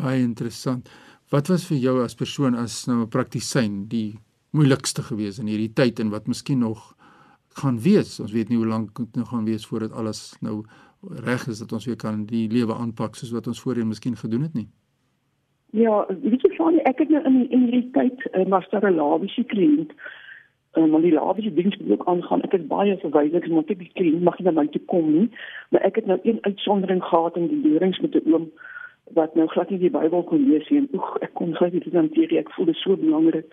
Baie 0.00 0.21
interessant. 0.21 0.90
Wat 1.33 1.49
was 1.49 1.64
vir 1.71 1.80
jou 1.80 1.97
as 2.04 2.18
persoon 2.18 2.59
as 2.61 2.85
nou 2.87 3.00
'n 3.02 3.09
praktisyn 3.09 3.87
die 3.88 4.18
moeilikste 4.54 5.02
gewees 5.02 5.40
in 5.42 5.50
hierdie 5.50 5.73
tyd 5.73 6.00
en 6.00 6.12
wat 6.14 6.30
miskien 6.30 6.62
nog 6.62 6.94
gaan 7.61 7.80
wees? 7.82 8.20
Ons 8.23 8.32
weet 8.32 8.49
nie 8.49 8.58
hoe 8.58 8.70
lank 8.70 8.96
dit 8.96 9.20
nog 9.20 9.28
gaan 9.34 9.44
wees 9.44 9.66
voordat 9.66 9.92
alles 9.92 10.37
nou 10.40 10.62
reg 11.26 11.46
is 11.49 11.58
dat 11.58 11.73
ons 11.73 11.87
weer 11.87 11.99
kan 12.00 12.25
die 12.26 12.49
lewe 12.49 12.75
aanpak 12.75 13.14
soos 13.18 13.34
wat 13.34 13.46
ons 13.46 13.61
voorheen 13.61 13.88
miskien 13.88 14.16
gedoen 14.16 14.42
het 14.46 14.54
nie. 14.54 14.68
Ja, 15.75 16.04
weet 16.08 16.42
jy 16.42 16.52
van 16.56 16.78
ek 16.87 17.02
het 17.02 17.11
nou 17.11 17.23
in 17.26 17.40
in 17.50 17.66
hierdie 17.66 17.90
tyd 17.96 18.28
uh, 18.32 18.44
master 18.46 18.84
labiese 18.90 19.42
kliënt 19.50 19.90
en 20.78 20.84
uh, 20.84 20.90
maar 20.90 21.02
die 21.02 21.12
labiese 21.14 21.54
diens 21.54 21.76
moet 21.76 21.90
ook 21.96 22.06
aangaan. 22.08 22.42
Ek 22.46 22.54
is 22.58 22.66
baie 22.70 22.96
verwyderd 23.02 23.49
omdat 23.50 23.75
ek 23.75 23.82
die 23.82 23.92
kliënt 23.99 24.23
mag 24.23 24.38
nie 24.38 24.46
na 24.46 24.54
my 24.54 24.66
toe 24.70 24.82
kom 24.90 25.11
nie. 25.11 25.28
Maar 25.75 25.87
ek 25.90 25.99
het 26.00 26.06
nou 26.11 26.18
een 26.23 26.38
uitsondering 26.46 27.02
gehad 27.02 27.37
in 27.37 27.50
die 27.50 27.62
leerings 27.66 28.00
met 28.06 28.14
'n 28.14 28.32
oom 28.32 28.50
wat 29.18 29.34
nou 29.34 29.46
glad 29.46 29.70
nie 29.70 29.78
die 29.78 29.90
Bybel 29.90 30.23
kon 30.23 30.49
lees 30.49 30.68
nie. 30.70 30.88
Oek, 30.94 31.18
ek 31.23 31.34
kon 31.34 31.54
glad 31.54 31.73
nie 31.73 31.82
dit 31.84 31.94
hanteer. 31.94 32.38
Ek 32.38 32.50
voel 32.54 32.66
dit 32.66 32.76
so 32.76 32.96
belangrik. 32.96 33.50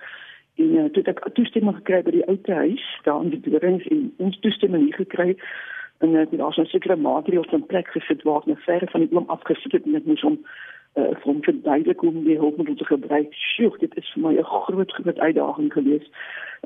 En 0.62 0.72
uh, 0.77 0.88
toe 0.94 1.03
ek 1.10 1.22
toestemming 1.38 1.77
gekry 1.82 2.01
by 2.06 2.13
die 2.18 2.25
ou 2.30 2.38
huis, 2.46 2.88
daar 3.06 3.24
in 3.25 3.32
die 3.34 3.41
leerings 3.50 3.88
en 3.94 4.10
ons 4.25 4.39
toestemming 4.46 4.84
nie 4.88 4.98
gekry 4.98 5.32
en 6.01 6.18
ek 6.18 6.34
het 6.34 6.41
daar 6.41 6.53
so 6.53 6.62
'n 6.62 6.74
sekere 6.74 6.98
maatreëls 6.98 7.53
in 7.58 7.65
plek 7.72 7.88
gesit 7.96 8.24
waar 8.25 8.41
ek 8.41 8.50
nou 8.50 8.58
verre 8.65 8.88
van 8.94 9.01
die 9.01 9.15
oom 9.15 9.30
afgesit 9.36 9.72
het 9.77 9.86
en 9.86 9.96
ek 9.96 10.06
moes 10.10 10.22
hom 10.27 10.38
uh, 11.00 11.13
om 11.24 11.41
te 11.41 11.51
verduidelik 11.51 12.00
hoe 12.00 12.10
om 12.10 12.24
die 12.24 12.38
hulpmiddel 12.38 12.75
te 12.75 12.86
gebruik. 12.86 13.34
Sjoe, 13.34 13.77
dit 13.80 13.98
is 13.98 14.12
vir 14.13 14.24
my 14.24 14.34
'n 14.38 14.44
groot 14.44 14.91
groot 14.91 15.20
uitdaging 15.20 15.74
geweest. 15.74 16.12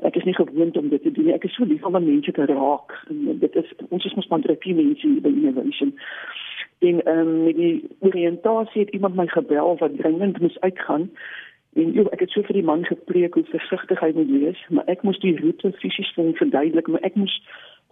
Ek 0.02 0.16
is 0.16 0.24
nie 0.24 0.34
gewoond 0.34 0.76
om 0.76 0.88
dit 0.88 1.02
te 1.02 1.12
doen. 1.12 1.32
Ek 1.32 1.44
is 1.44 1.54
so 1.54 1.64
lief 1.64 1.84
om 1.84 1.92
mense 1.92 2.32
te 2.32 2.44
raak. 2.44 2.90
En 3.08 3.38
dit 3.38 3.54
is 3.56 3.72
ons 3.88 4.04
is 4.04 4.14
mos 4.14 4.28
maar 4.28 4.40
drie 4.40 4.74
mense 4.74 5.06
hier 5.08 5.20
by 5.20 5.28
Innovation. 5.28 5.94
En 6.78 7.04
ehm 7.04 7.18
um, 7.18 7.44
met 7.44 7.56
die 7.56 7.88
oriëntasie 8.00 8.80
het 8.80 8.90
iemand 8.90 9.14
my 9.14 9.26
gebel 9.26 9.76
wat 9.78 9.96
dringend 9.96 10.40
moes 10.40 10.60
uitgaan. 10.60 11.10
En 11.76 11.92
joh, 11.92 12.06
ek 12.12 12.22
het 12.24 12.32
so 12.32 12.40
vir 12.48 12.56
die 12.56 12.64
man 12.64 12.84
gepreek 12.88 13.34
hoe 13.36 13.44
versigtig 13.50 14.00
hy 14.00 14.12
moet 14.16 14.30
wees, 14.32 14.60
maar 14.72 14.88
ek 14.88 15.02
moes 15.04 15.18
die 15.20 15.34
roete 15.36 15.74
fisies 15.82 16.08
vir 16.16 16.24
hom 16.24 16.36
verduidelik, 16.38 16.88
maar 16.88 17.04
ek 17.04 17.18
moes 17.20 17.34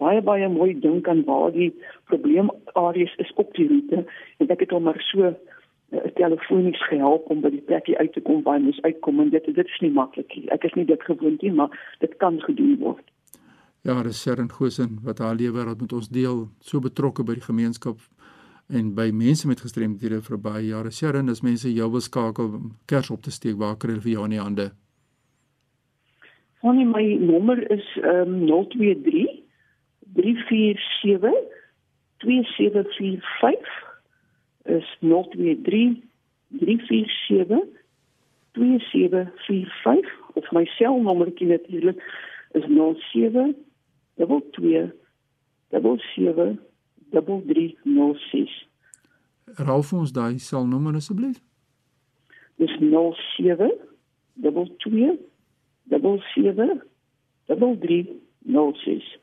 baie 0.01 0.21
baie 0.25 0.47
mooi 0.51 0.73
dink 0.83 1.07
aan 1.07 1.23
waar 1.27 1.51
die 1.53 1.69
probleemareas 2.09 3.13
is 3.23 3.31
op 3.41 3.53
die 3.55 3.67
roete 3.69 4.01
en 4.41 4.49
ek 4.51 4.65
het 4.65 4.73
hom 4.75 4.87
maar 4.89 4.99
so 5.07 5.29
uh, 5.29 5.35
telefonies 6.19 6.81
gehelp 6.89 7.29
om 7.31 7.43
by 7.45 7.53
die 7.53 7.63
plekie 7.69 7.97
uit 8.01 8.11
te 8.17 8.23
kom 8.25 8.41
waar 8.43 8.57
hy 8.57 8.65
moes 8.67 8.81
uitkom 8.87 9.21
en 9.23 9.31
dit 9.35 9.51
dit 9.53 9.61
is 9.65 9.81
nie 9.85 9.93
maklik 9.93 10.33
nie. 10.35 10.47
Ek 10.55 10.65
is 10.67 10.75
nie 10.75 10.87
dit 10.89 11.05
gewoond 11.07 11.45
nie, 11.45 11.53
maar 11.53 11.77
dit 12.01 12.17
kan 12.23 12.41
gedoen 12.43 12.75
word. 12.81 13.05
Ja, 13.85 14.01
dis 14.01 14.17
Sharon 14.17 14.49
Gosen 14.49 14.97
wat 15.05 15.21
haar 15.21 15.37
lewe 15.37 15.63
wat 15.69 15.81
met 15.81 15.93
ons 15.93 16.09
deel, 16.09 16.47
so 16.59 16.81
betrokke 16.81 17.23
by 17.23 17.37
die 17.37 17.45
gemeenskap 17.45 18.01
en 18.67 18.93
by 18.97 19.09
mense 19.13 19.47
met 19.47 19.61
gestremdhede 19.61 20.21
vir 20.25 20.39
baie 20.41 20.65
jare. 20.67 20.91
Sharon, 20.91 21.29
as 21.29 21.43
mense 21.45 21.69
jou 21.69 21.89
wil 21.91 22.01
skakel 22.01 22.45
om 22.45 22.71
kers 22.89 23.09
op 23.13 23.21
te 23.21 23.31
steek, 23.31 23.57
waar 23.61 23.77
kry 23.77 23.93
hulle 23.93 24.05
vir 24.05 24.15
jou 24.15 24.25
in 24.25 24.35
die 24.35 24.41
hande? 24.41 24.69
Van 26.63 26.81
my 26.89 27.03
nommer 27.21 27.61
is 27.71 27.85
um, 28.01 28.39
023 28.49 29.27
347 30.17 31.33
2745 32.23 33.69
is 34.65 34.87
023 34.99 36.01
347 36.59 37.61
2745 38.57 40.09
of 40.33 40.51
my 40.51 40.65
selnommertjie 40.77 41.47
natuurlik 41.47 42.01
is 42.57 42.65
07 42.65 43.55
22 44.17 44.91
77 45.69 46.59
3306. 47.11 48.67
Raal 49.45 49.83
vir 49.83 49.99
ons 49.99 50.11
daai 50.11 50.39
selnommer 50.39 50.95
asseblief. 50.95 51.39
Dis 52.57 52.71
07 52.79 53.71
22 54.41 55.17
77 55.89 56.81
3306. 57.47 59.17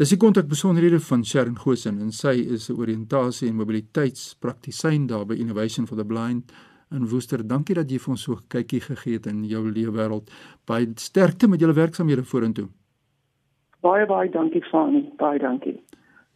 Dis 0.00 0.08
die 0.08 0.16
kontakbesonderhede 0.16 1.00
van 1.04 1.24
Sharon 1.24 1.58
Gosen 1.60 1.98
en 2.00 2.12
sy 2.12 2.40
is 2.56 2.70
'n 2.70 2.78
oriëntasie 2.80 3.48
en 3.48 3.56
mobiliteitspraktisyn 3.56 5.06
daar 5.06 5.26
by 5.26 5.34
Innovation 5.34 5.86
for 5.86 5.96
the 5.96 6.04
Blind 6.04 6.52
in 6.90 7.08
Woester. 7.08 7.46
Dankie 7.46 7.74
dat 7.74 7.90
jy 7.90 7.98
vir 7.98 8.10
ons 8.10 8.22
so 8.22 8.32
'n 8.32 8.46
kykie 8.48 8.80
gegee 8.80 9.12
het 9.12 9.26
in 9.26 9.44
jou 9.44 9.70
lewe 9.70 9.92
wêreld. 9.92 10.30
Baie 10.66 10.86
sterkte 10.94 11.48
met 11.48 11.60
julle 11.60 11.74
werksamehede 11.74 12.24
vorentoe. 12.24 12.68
Baie 13.80 14.06
baie 14.06 14.30
dankie 14.30 14.62
Fani. 14.62 15.10
Baie 15.16 15.38
dankie. 15.38 15.80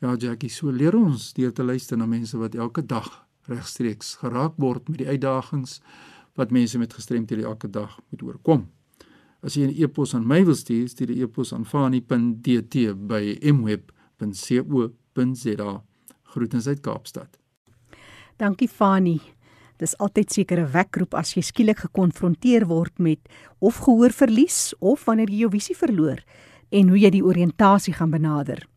Ja, 0.04 0.12
Jackie, 0.20 0.50
so 0.52 0.68
leer 0.68 0.92
ons 0.98 1.30
deur 1.32 1.52
te 1.56 1.64
luister 1.64 1.96
na 1.96 2.04
mense 2.04 2.36
wat 2.36 2.52
elke 2.60 2.82
dag 2.84 3.06
regstreeks 3.48 4.20
geraak 4.20 4.52
word 4.60 4.88
met 4.92 4.98
die 5.00 5.08
uitdagings 5.08 5.78
wat 6.36 6.50
mense 6.52 6.76
met 6.78 6.92
gestremthede 6.92 7.46
elke 7.48 7.70
dag 7.72 7.94
moet 8.10 8.22
oorkom. 8.26 8.66
As 9.40 9.56
jy 9.56 9.64
'n 9.64 9.72
e-pos 9.72 10.14
aan 10.14 10.26
my 10.26 10.44
wil 10.44 10.54
stuur, 10.54 10.88
stuur 10.88 11.06
die 11.06 11.22
e-pos 11.22 11.52
aan 11.54 11.64
fani.dt 11.64 12.74
by 13.08 13.38
mweb.co.za. 13.52 13.82
Groetens 16.22 16.66
uit 16.66 16.80
Kaapstad. 16.80 17.38
Dankie 18.36 18.68
Fani. 18.68 19.20
Dis 19.78 19.98
altyd 19.98 20.32
seker 20.32 20.60
'n 20.60 20.70
wekroep 20.72 21.14
as 21.14 21.32
jy 21.34 21.42
skielik 21.42 21.78
gekonfronteer 21.78 22.66
word 22.66 22.98
met 22.98 23.18
of 23.58 23.76
gehoorverlies 23.76 24.74
of 24.80 25.04
wanneer 25.04 25.30
jy 25.30 25.38
jou 25.38 25.50
visie 25.50 25.76
verloor 25.76 26.18
en 26.68 26.88
hoe 26.88 26.98
jy 26.98 27.10
die 27.10 27.24
oriëntasie 27.24 27.94
gaan 27.94 28.10
benader. 28.10 28.68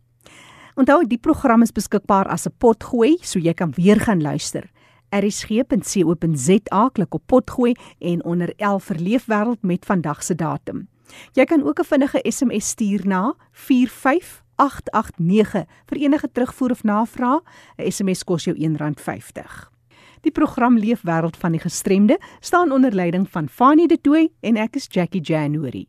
Onthou, 0.78 1.02
die 1.10 1.18
program 1.18 1.64
is 1.66 1.74
beskikbaar 1.74 2.28
as 2.30 2.46
'n 2.46 2.54
potgooi, 2.58 3.18
so 3.22 3.40
jy 3.40 3.54
kan 3.54 3.74
weer 3.76 4.00
gaan 4.00 4.22
luister 4.22 4.70
rsg.co.za 5.10 6.90
klik 6.94 7.14
op 7.14 7.24
potgooi 7.26 7.74
en 8.00 8.24
onder 8.24 8.54
11 8.58 8.84
verleefwêreld 8.84 9.62
met 9.62 9.86
vandag 9.86 10.24
se 10.24 10.36
datum. 10.36 10.88
Jy 11.34 11.46
kan 11.46 11.64
ook 11.64 11.80
'n 11.80 11.84
vinnige 11.84 12.20
SMS 12.24 12.68
stuur 12.68 13.08
na 13.08 13.34
45889 13.52 15.66
vir 15.86 15.98
enige 15.98 16.32
terugvoer 16.32 16.72
of 16.72 16.84
navraag. 16.84 17.42
'n 17.78 17.92
SMS 17.92 18.24
kos 18.24 18.44
jou 18.44 18.58
R1.50. 18.58 19.77
Die 20.28 20.36
program 20.36 20.76
Leefwêreld 20.76 21.38
van 21.40 21.54
die 21.56 21.62
Gestremde 21.64 22.18
staan 22.44 22.74
onder 22.76 22.92
leiding 22.92 23.30
van 23.32 23.46
Fanie 23.48 23.88
De 23.88 23.96
Tooy 23.96 24.26
en 24.44 24.58
ek 24.60 24.76
is 24.76 24.90
Jackie 24.92 25.22
January. 25.24 25.86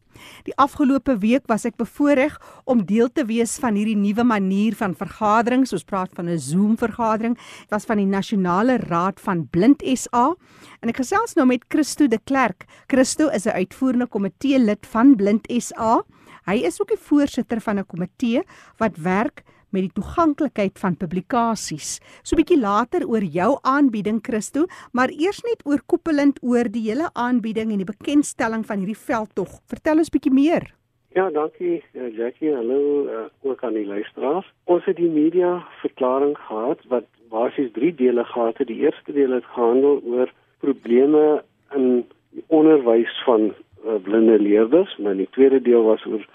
Die 0.47 0.55
afgelope 0.63 1.17
week 1.19 1.49
was 1.51 1.67
ek 1.67 1.75
bevoorreg 1.81 2.37
om 2.63 2.85
deel 2.87 3.11
te 3.11 3.25
wees 3.27 3.57
van 3.59 3.75
hierdie 3.75 3.99
nuwe 3.99 4.23
manier 4.23 4.77
van 4.79 4.95
vergaderings. 4.95 5.75
Ons 5.75 5.83
praat 5.83 6.15
van 6.15 6.31
'n 6.31 6.39
Zoom 6.39 6.79
vergadering. 6.79 7.35
Dit 7.35 7.75
was 7.75 7.89
van 7.91 7.99
die 7.99 8.07
Nasionale 8.07 8.79
Raad 8.87 9.19
van 9.19 9.49
Blind 9.51 9.83
SA 9.83 10.37
en 10.83 10.89
ek 10.89 11.03
gesels 11.03 11.35
nou 11.35 11.47
met 11.47 11.65
Christo 11.69 12.07
de 12.07 12.21
Klerk. 12.25 12.67
Christo 12.87 13.29
is 13.35 13.47
'n 13.47 13.59
uitvoerende 13.59 14.07
komitee 14.07 14.59
lid 14.59 14.87
van 14.87 15.17
Blind 15.17 15.51
SA. 15.51 16.05
Hy 16.47 16.63
is 16.63 16.81
ook 16.81 16.89
die 16.89 17.05
voorsitter 17.11 17.61
van 17.61 17.79
'n 17.79 17.87
komitee 17.87 18.43
wat 18.79 18.97
werk 18.97 19.43
met 19.71 19.83
die 19.83 19.93
toeganklikheid 19.93 20.79
van 20.79 20.97
publikasies. 20.97 22.01
So 22.23 22.37
'n 22.37 22.41
bietjie 22.43 22.61
later 22.61 23.07
oor 23.07 23.23
jou 23.23 23.59
aanbieding 23.63 24.21
Christo, 24.23 24.67
maar 24.93 25.11
eers 25.11 25.43
net 25.43 25.63
oorkoepelend 25.65 26.39
oor 26.43 26.65
die 26.71 26.91
hele 26.91 27.11
aanbieding 27.13 27.71
en 27.71 27.85
die 27.85 27.93
bekendstelling 27.93 28.67
van 28.67 28.79
hierdie 28.79 29.05
veldtog. 29.09 29.61
Vertel 29.67 29.99
ons 29.99 30.11
bietjie 30.11 30.33
meer. 30.33 30.79
Ja, 31.17 31.31
dankie 31.31 31.83
uh, 31.95 32.17
Jackie. 32.17 32.53
Hallo 32.55 33.07
uh, 33.07 33.25
ook 33.43 33.63
aan 33.65 33.73
die 33.73 33.87
luisteraars. 33.87 34.47
Ons 34.65 34.85
het 34.85 34.97
die 34.97 35.09
media 35.11 35.65
verklaring 35.81 36.37
gehad 36.39 36.85
wat 36.93 37.07
basies 37.33 37.73
drie 37.73 37.95
dele 37.95 38.25
gehad 38.25 38.59
het. 38.59 38.69
Die 38.69 38.85
eerste 38.85 39.13
deel 39.13 39.31
het 39.31 39.45
gehandel 39.55 40.03
oor 40.05 40.33
probleme 40.61 41.43
in 41.75 42.05
die 42.31 42.45
onderwys 42.47 43.15
van 43.25 43.51
uh, 43.51 43.97
blinde 44.03 44.39
leerders, 44.39 44.97
maar 44.99 45.17
die 45.17 45.29
tweede 45.31 45.63
deel 45.63 45.83
was 45.83 46.05
oor 46.07 46.27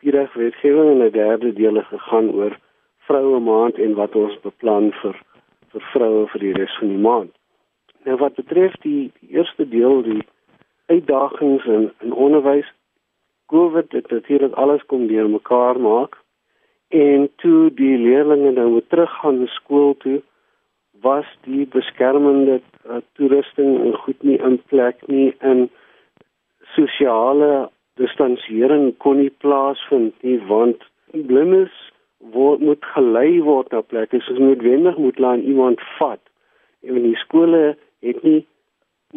kopiereg 0.00 0.32
wetgewing 0.32 0.90
en 0.90 0.98
die 0.98 1.10
derde 1.10 1.52
deel 1.52 1.74
het 1.74 1.86
gegaan 1.86 2.30
oor 2.32 2.58
vroue 3.06 3.40
maand 3.40 3.78
en 3.78 3.94
wat 3.94 4.14
ons 4.16 4.40
beplan 4.40 4.92
vir 5.02 5.16
vir 5.72 5.82
vroue 5.92 6.26
vir 6.32 6.40
die 6.40 6.52
res 6.56 6.76
van 6.78 6.88
die 6.88 7.02
maand. 7.04 7.32
Nou 8.04 8.16
wat 8.16 8.34
betref 8.34 8.72
die, 8.82 9.12
die 9.20 9.36
eerste 9.36 9.68
deel 9.68 10.02
die 10.02 10.22
uitdagings 10.88 11.64
in 11.64 11.90
in 12.00 12.12
onderwys 12.12 12.70
COVID 13.52 13.92
het 13.92 14.10
natuurlik 14.10 14.54
alles 14.54 14.82
kom 14.86 15.06
deurmekaar 15.06 15.80
maak 15.80 16.16
en 16.88 17.28
toe 17.36 17.70
die 17.74 17.96
leerders 17.98 18.54
nou 18.56 18.68
moet 18.70 18.88
teruggaan 18.88 19.46
skool 19.46 19.94
toe 19.98 20.22
was 21.00 21.26
die 21.44 21.66
beskermende 21.66 22.60
uh, 22.88 23.02
toerusting 23.12 23.76
en 23.84 23.94
goed 23.96 24.22
nie 24.22 24.38
in 24.38 24.62
plek 24.72 25.06
nie 25.06 25.34
en 25.38 25.68
sosiale 26.74 27.68
distansiering 28.00 28.90
kon 29.04 29.20
nie 29.22 29.32
plaasvind 29.44 30.16
nie 30.26 30.38
want 30.50 30.84
blindes 31.30 31.74
word 32.36 32.64
moet 32.64 32.84
gelei 32.94 33.40
word 33.44 33.72
na 33.74 33.82
plekke 33.92 34.20
soos 34.24 34.40
noodwendig 34.42 34.98
moet 35.04 35.18
laat 35.24 35.46
iemand 35.52 35.84
vat 35.98 36.22
en 36.86 37.02
die 37.04 37.16
skole 37.24 37.62
het 38.06 38.22
nie 38.24 38.40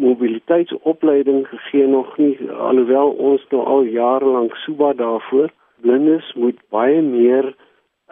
mobiliteitsopleiding 0.04 1.44
gegee 1.48 1.88
nog 1.88 2.16
nie 2.18 2.34
alhoewel 2.70 3.14
ons 3.32 3.44
nou 3.52 3.66
al 3.76 3.92
jare 3.98 4.32
lank 4.38 4.56
suba 4.64 4.94
daarvoor 5.02 5.52
blindes 5.86 6.34
moet 6.40 6.60
baie 6.74 7.02
meer 7.02 7.54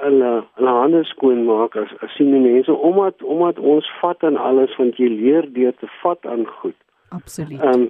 hulle 0.05 0.31
hulle 0.57 0.75
hande 0.77 1.03
skoon 1.09 1.43
maak 1.47 1.75
as 1.81 1.91
as 2.05 2.13
sien 2.17 2.31
mense 2.45 2.75
omdat 2.89 3.23
omdat 3.35 3.59
ons 3.73 3.89
vat 4.01 4.23
aan 4.29 4.39
alles 4.49 4.75
want 4.79 4.99
jy 5.01 5.09
leer 5.13 5.49
deur 5.57 5.75
te 5.79 5.89
vat 6.01 6.25
aan 6.33 6.45
goed. 6.61 6.77
Absoluut. 7.09 7.61
Um, 7.61 7.89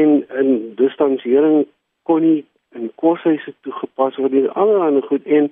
en 0.00 0.24
en 0.40 0.50
distansiering 0.80 1.66
kon 2.10 2.24
nie 2.26 2.44
in 2.74 2.90
koshuise 3.02 3.54
toegepas 3.66 4.16
word 4.18 4.34
nie. 4.34 4.48
Allerhande 4.62 5.02
goed 5.06 5.26
en 5.38 5.50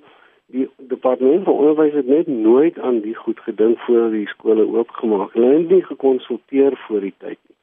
die 0.51 0.65
departement 0.91 1.45
van 1.47 1.59
onderwys 1.61 1.95
het 1.95 2.07
net 2.09 2.27
nooit 2.27 2.79
aan 2.79 2.99
die 3.05 3.15
goed 3.15 3.39
gedink 3.45 3.79
voor 3.85 4.09
die 4.11 4.27
skole 4.27 4.65
oopgemaak. 4.67 5.35
Hulle 5.37 5.53
het 5.53 5.69
nie 5.69 5.83
gekonsulteer 5.85 6.75
voor 6.87 7.05
die 7.05 7.13
tyd 7.17 7.37
nie. 7.37 7.57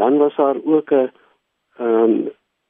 Dan 0.00 0.18
was 0.18 0.34
daar 0.40 0.58
ook 0.64 0.90
'n 0.90 1.10
ehm 1.78 2.02
um, 2.04 2.16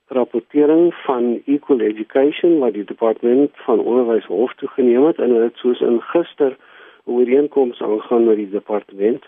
rapportering 0.07 0.95
van 0.95 1.41
Equal 1.47 1.81
Education 1.81 2.59
wat 2.59 2.73
die 2.73 2.85
departement 2.85 3.51
van 3.55 3.81
onderwys 3.81 4.27
hof 4.27 4.55
toegeneem 4.55 5.05
het 5.07 5.19
en 5.19 5.31
hulle 5.31 5.49
het 5.49 5.57
soos 5.57 5.81
in 5.81 6.01
gister 6.01 6.57
ooreenkoms 7.05 7.83
aangaan 7.83 8.25
met 8.25 8.37
die 8.37 8.51
departement 8.51 9.25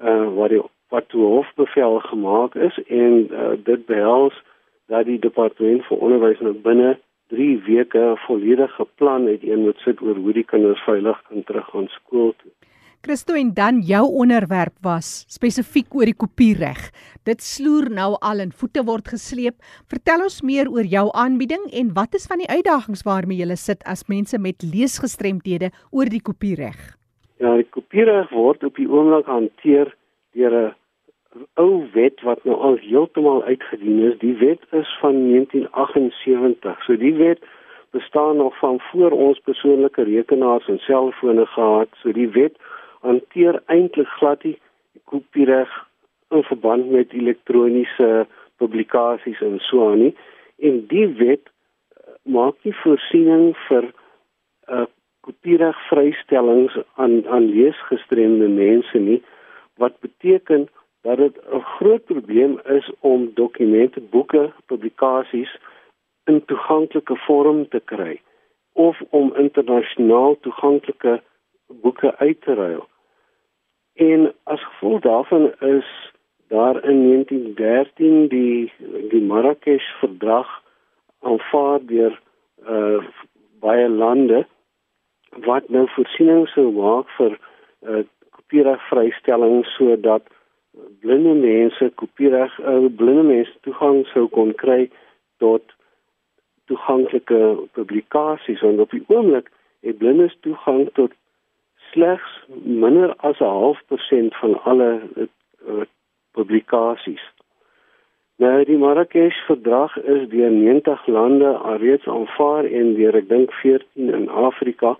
uh 0.00 0.34
wat 0.34 0.48
die 0.48 0.62
wat 0.88 1.08
toe 1.08 1.24
hofbevel 1.24 1.98
gemaak 1.98 2.54
is 2.54 2.78
en 2.86 3.28
uh, 3.30 3.50
dit 3.64 3.86
behels 3.86 4.42
dat 4.92 5.06
die 5.06 5.18
departement 5.18 5.84
vir 5.88 5.98
onderwys 5.98 6.40
nou 6.40 6.54
binne 6.68 6.96
3 7.34 7.62
weke 7.66 7.98
'n 7.98 8.22
volledige 8.26 8.86
plan 8.94 9.26
het 9.26 9.42
een 9.42 9.64
moet 9.66 9.78
sit 9.84 10.02
oor 10.02 10.14
hoe 10.14 10.32
die 10.32 10.44
kinders 10.44 10.82
veilig 10.84 11.22
kan 11.28 11.42
teruggaan 11.44 11.88
skool 11.88 12.34
toe. 12.42 12.52
Christo 13.06 13.34
en 13.34 13.54
dan 13.54 13.80
jou 13.80 14.02
onderwerp 14.18 14.74
was 14.82 15.24
spesifiek 15.28 15.94
oor 15.94 16.04
die 16.04 16.16
kopiereg. 16.16 16.90
Dit 17.22 17.42
sloer 17.42 17.90
nou 17.90 18.16
al 18.18 18.42
en 18.42 18.52
voete 18.52 18.82
word 18.82 19.08
gesleep. 19.08 19.54
Vertel 19.86 20.24
ons 20.26 20.40
meer 20.42 20.66
oor 20.66 20.82
jou 20.82 21.04
aanbieding 21.14 21.68
en 21.72 21.92
wat 21.94 22.14
is 22.14 22.26
van 22.26 22.42
die 22.42 22.50
uitdagings 22.50 23.04
waarmee 23.06 23.46
jy 23.46 23.54
sit 23.54 23.84
as 23.84 24.08
mense 24.08 24.38
met 24.38 24.62
leesgestremthede 24.62 25.70
oor 25.90 26.10
die 26.10 26.22
kopiereg? 26.22 26.96
Ja, 27.38 27.54
die 27.54 27.68
kopiereg 27.70 28.30
word 28.30 28.64
op 28.64 28.74
die 28.74 28.88
oomblik 28.90 29.26
hanteer 29.26 29.94
deur 30.34 30.54
'n 30.54 30.74
ou 31.54 31.86
wet 31.92 32.20
wat 32.20 32.44
nou 32.44 32.56
al 32.56 32.76
heeltemal 32.80 33.42
uitgedien 33.44 33.98
is. 34.10 34.18
Die 34.18 34.34
wet 34.36 34.62
is 34.70 34.96
van 35.00 35.18
1978. 35.28 36.82
So 36.84 36.96
die 36.96 37.14
wet 37.14 37.44
bestaan 37.90 38.36
nog 38.36 38.58
van 38.58 38.80
voor 38.80 39.10
ons 39.10 39.38
persoonlike 39.38 40.02
rekenaars 40.02 40.68
en 40.68 40.78
selfone 40.78 41.46
gehad. 41.46 41.88
So 42.02 42.12
die 42.12 42.28
wet 42.28 42.56
hanteer 43.00 43.62
eintlik 43.66 44.08
glad 44.08 44.40
die 44.40 44.58
kopiereg 45.04 45.70
in 46.28 46.42
verband 46.42 46.90
met 46.90 47.12
elektroniese 47.12 48.26
publikasies 48.56 49.40
en 49.40 49.58
so 49.58 49.90
aan 49.90 49.98
nie. 49.98 50.14
En 50.58 50.84
die 50.86 51.06
wet 51.06 51.44
eh, 51.46 52.12
maak 52.22 52.56
nie 52.62 52.74
voorsiening 52.82 53.54
vir 53.68 53.92
uh 54.68 54.86
kopiereg 55.26 55.78
vrystellings 55.88 56.76
aan 57.02 57.24
aan 57.26 57.48
leesgestremde 57.50 58.46
mense 58.48 58.98
nie 58.98 59.18
wat 59.82 59.96
beteken 60.00 60.68
dat 61.06 61.16
dit 61.16 61.36
'n 61.52 61.60
groot 61.60 62.04
probleem 62.04 62.60
is 62.64 62.90
om 63.00 63.30
dokumente, 63.34 64.00
boeke, 64.00 64.52
publikasies 64.66 65.52
in 66.24 66.44
toeganklike 66.44 67.16
vorm 67.16 67.68
te 67.68 67.80
kry 67.84 68.20
of 68.72 69.02
om 69.10 69.34
internasionaal 69.34 70.36
toeganklike 70.40 71.22
boeke 71.66 72.16
uit 72.16 72.40
te 72.40 72.54
ruil. 72.54 72.88
En 73.92 74.34
as 74.42 74.64
gevolg 74.64 75.00
daarvan 75.00 75.52
is 75.60 75.88
daar 76.48 76.84
in 76.84 77.02
1913 77.04 78.28
die 78.28 78.72
die 79.08 79.22
Marrakesh 79.22 79.88
verdrag 79.98 80.62
aanvaar 81.20 81.80
deur 81.86 82.20
uh 82.68 83.04
baie 83.60 83.88
lande 83.88 84.46
wat 85.30 85.68
nou 85.68 85.88
voorsiening 85.88 86.48
sou 86.48 86.72
maak 86.72 87.08
vir 87.18 87.38
uh 87.88 88.02
kopiereg 88.30 88.88
vrystelling 88.88 89.64
sodat 89.66 90.22
blinde 91.00 91.34
mense 91.34 91.90
kopiereg 91.94 92.58
uh, 92.60 92.86
blinde 92.96 93.22
mense 93.22 93.54
toegang 93.66 94.04
sou 94.12 94.26
kon 94.28 94.54
kry 94.54 94.90
tot 95.42 95.76
toeganklike 96.66 97.40
publikasies 97.78 98.62
en 98.62 98.80
op 98.80 98.90
die 98.90 99.04
oomblik 99.06 99.50
het 99.86 99.98
blindes 99.98 100.36
toegang 100.40 100.88
tot 100.98 101.12
slegs 101.92 102.30
minder 102.84 103.14
as 103.16 103.38
'n 103.40 103.54
half 103.60 103.80
persent 103.86 104.36
van 104.36 104.62
alle 104.62 104.90
uh, 105.16 105.86
publikasies. 106.32 107.24
Nou 108.36 108.64
die 108.64 108.78
Marrakesh 108.78 109.38
verdrag 109.46 109.96
is 109.96 110.28
deur 110.28 110.50
90 110.50 111.06
lande 111.06 111.50
alreeds 111.56 112.06
aanvaar 112.06 112.64
en 112.64 112.94
deur 112.94 113.14
ek 113.16 113.28
dink 113.28 113.52
14 113.52 114.10
in 114.18 114.28
Afrika, 114.28 114.98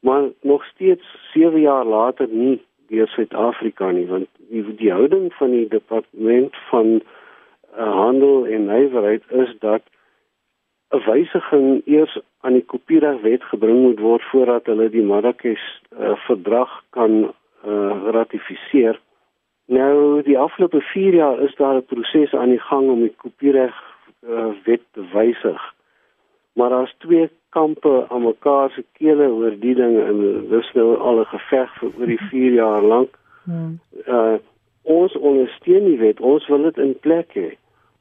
maar 0.00 0.28
nog 0.40 0.64
steeds 0.64 1.06
7 1.32 1.60
jaar 1.60 1.84
later 1.84 2.28
nie 2.28 2.60
deur 2.88 3.08
Suid-Afrika 3.08 3.90
nie 3.90 4.06
want 4.06 4.28
die, 4.50 4.62
die 4.76 4.92
houding 4.92 5.32
van 5.38 5.50
die 5.50 5.68
departement 5.68 6.56
van 6.70 7.00
uh, 7.76 7.92
handel 7.92 8.46
en 8.46 8.66
nywerheid 8.66 9.22
is 9.28 9.54
dat 9.60 9.82
'n 10.90 11.02
wysiging 11.06 11.82
eers 11.84 12.18
aan 12.40 12.52
die 12.52 12.64
kopiereg 12.64 13.42
gebring 13.50 13.82
moet 13.82 14.00
word 14.00 14.22
voordat 14.22 14.66
hulle 14.66 14.88
die 14.90 15.02
Marrakesh 15.02 15.66
uh, 15.98 16.14
verdrag 16.26 16.82
kan 16.90 17.34
uh, 17.66 18.08
ratifiseer. 18.14 19.00
Nou 19.66 20.22
die 20.22 20.38
afgelope 20.38 20.80
4 20.80 21.14
jaar 21.14 21.40
is 21.42 21.54
daar 21.54 21.74
'n 21.74 21.84
proses 21.84 22.34
aan 22.34 22.48
die 22.48 22.60
gang 22.60 22.88
om 22.90 23.00
die 23.00 23.14
kopiereg 23.16 23.74
uh, 24.28 24.52
wet 24.64 24.82
te 24.92 25.02
wysig. 25.12 25.74
Maar 26.56 26.72
daar's 26.72 26.94
twee 27.04 27.28
kampe 27.56 28.06
aan 28.08 28.22
mekaar 28.22 28.70
se 28.70 28.84
kele 28.98 29.28
oor 29.28 29.54
die 29.60 29.74
ding 29.74 29.96
en 30.00 30.20
dis 30.48 30.68
nou 30.74 30.96
al 30.96 31.20
'n 31.20 31.32
geveg 31.32 31.70
vir 31.78 31.90
oor 31.98 32.06
die 32.06 32.24
4 32.30 32.52
jaar 32.52 32.82
lank. 32.82 33.18
Hmm. 33.44 33.80
Uh 34.06 34.36
ons 34.82 35.16
ondersteun 35.16 35.84
die 35.84 35.98
wet, 35.98 36.20
ons 36.20 36.46
wil 36.46 36.62
dit 36.62 36.78
in 36.78 36.98
plek 37.00 37.34
hê. 37.34 37.50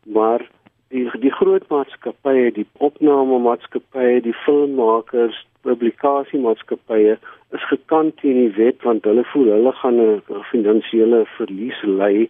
Maar 0.04 0.42
die 0.88 1.10
die 1.20 1.32
groot 1.32 1.68
maatskappye, 1.68 2.52
die 2.52 2.68
opname 2.78 3.40
maatskappye, 3.40 4.22
die 4.22 4.38
filmmakers, 4.46 5.46
publikasiemaatskappye 5.66 7.18
is 7.58 7.64
gekant 7.70 8.18
teen 8.22 8.38
die 8.44 8.54
wet 8.58 8.84
want 8.88 9.08
hulle 9.10 9.24
voel 9.32 9.50
hulle 9.56 9.74
gaan 9.82 10.00
'n 10.02 10.44
finansiële 10.52 11.24
verlies 11.38 11.82
ly 11.84 12.30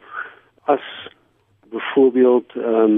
as 0.75 0.85
byvoorbeeld 1.73 2.55
ehm 2.55 2.81
um, 2.83 2.95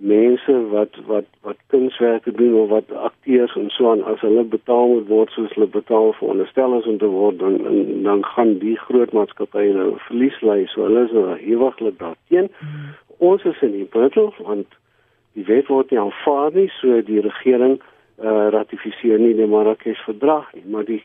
mense 0.00 0.54
wat 0.72 0.96
wat 1.06 1.26
wat 1.40 1.56
kunswerke 1.66 2.32
doen 2.32 2.54
of 2.54 2.68
wat 2.68 2.92
akteurs 2.92 3.54
en 3.54 3.68
so 3.70 3.90
aan 3.90 4.02
as 4.04 4.20
hulle 4.20 4.44
betaal 4.44 4.88
moet 4.88 5.08
word 5.08 5.30
soos 5.30 5.52
hulle 5.54 5.68
betaal 5.68 6.12
vir 6.18 6.28
onderstellings 6.28 6.86
om 6.86 6.98
te 6.98 7.10
word 7.12 7.38
dan 7.38 7.58
en, 7.66 8.02
dan 8.02 8.24
gaan 8.24 8.56
die 8.64 8.76
groot 8.86 9.12
maatskappye 9.12 9.74
nou 9.76 9.90
verlies 10.06 10.40
ly 10.40 10.64
so 10.72 10.88
hulle 10.88 11.04
is 11.04 11.12
nou 11.12 11.36
ewiglik 11.36 11.98
daarteen 12.00 12.48
hmm. 12.58 12.90
ons 13.18 13.44
is 13.44 13.60
in 13.68 13.76
die 13.76 13.88
punt 13.96 14.16
want 14.38 14.78
die 15.36 15.44
wet 15.52 15.68
word 15.68 15.92
nie 15.92 16.00
aanvaar 16.00 16.56
nie 16.56 16.70
so 16.80 17.02
die 17.12 17.20
regering 17.28 17.76
uh, 17.80 18.48
ratifiseer 18.56 19.20
nie 19.20 19.34
die 19.36 19.48
Marrakesh 19.48 20.00
verdrag 20.08 20.48
nie, 20.56 20.64
maar 20.64 20.88
die 20.88 21.02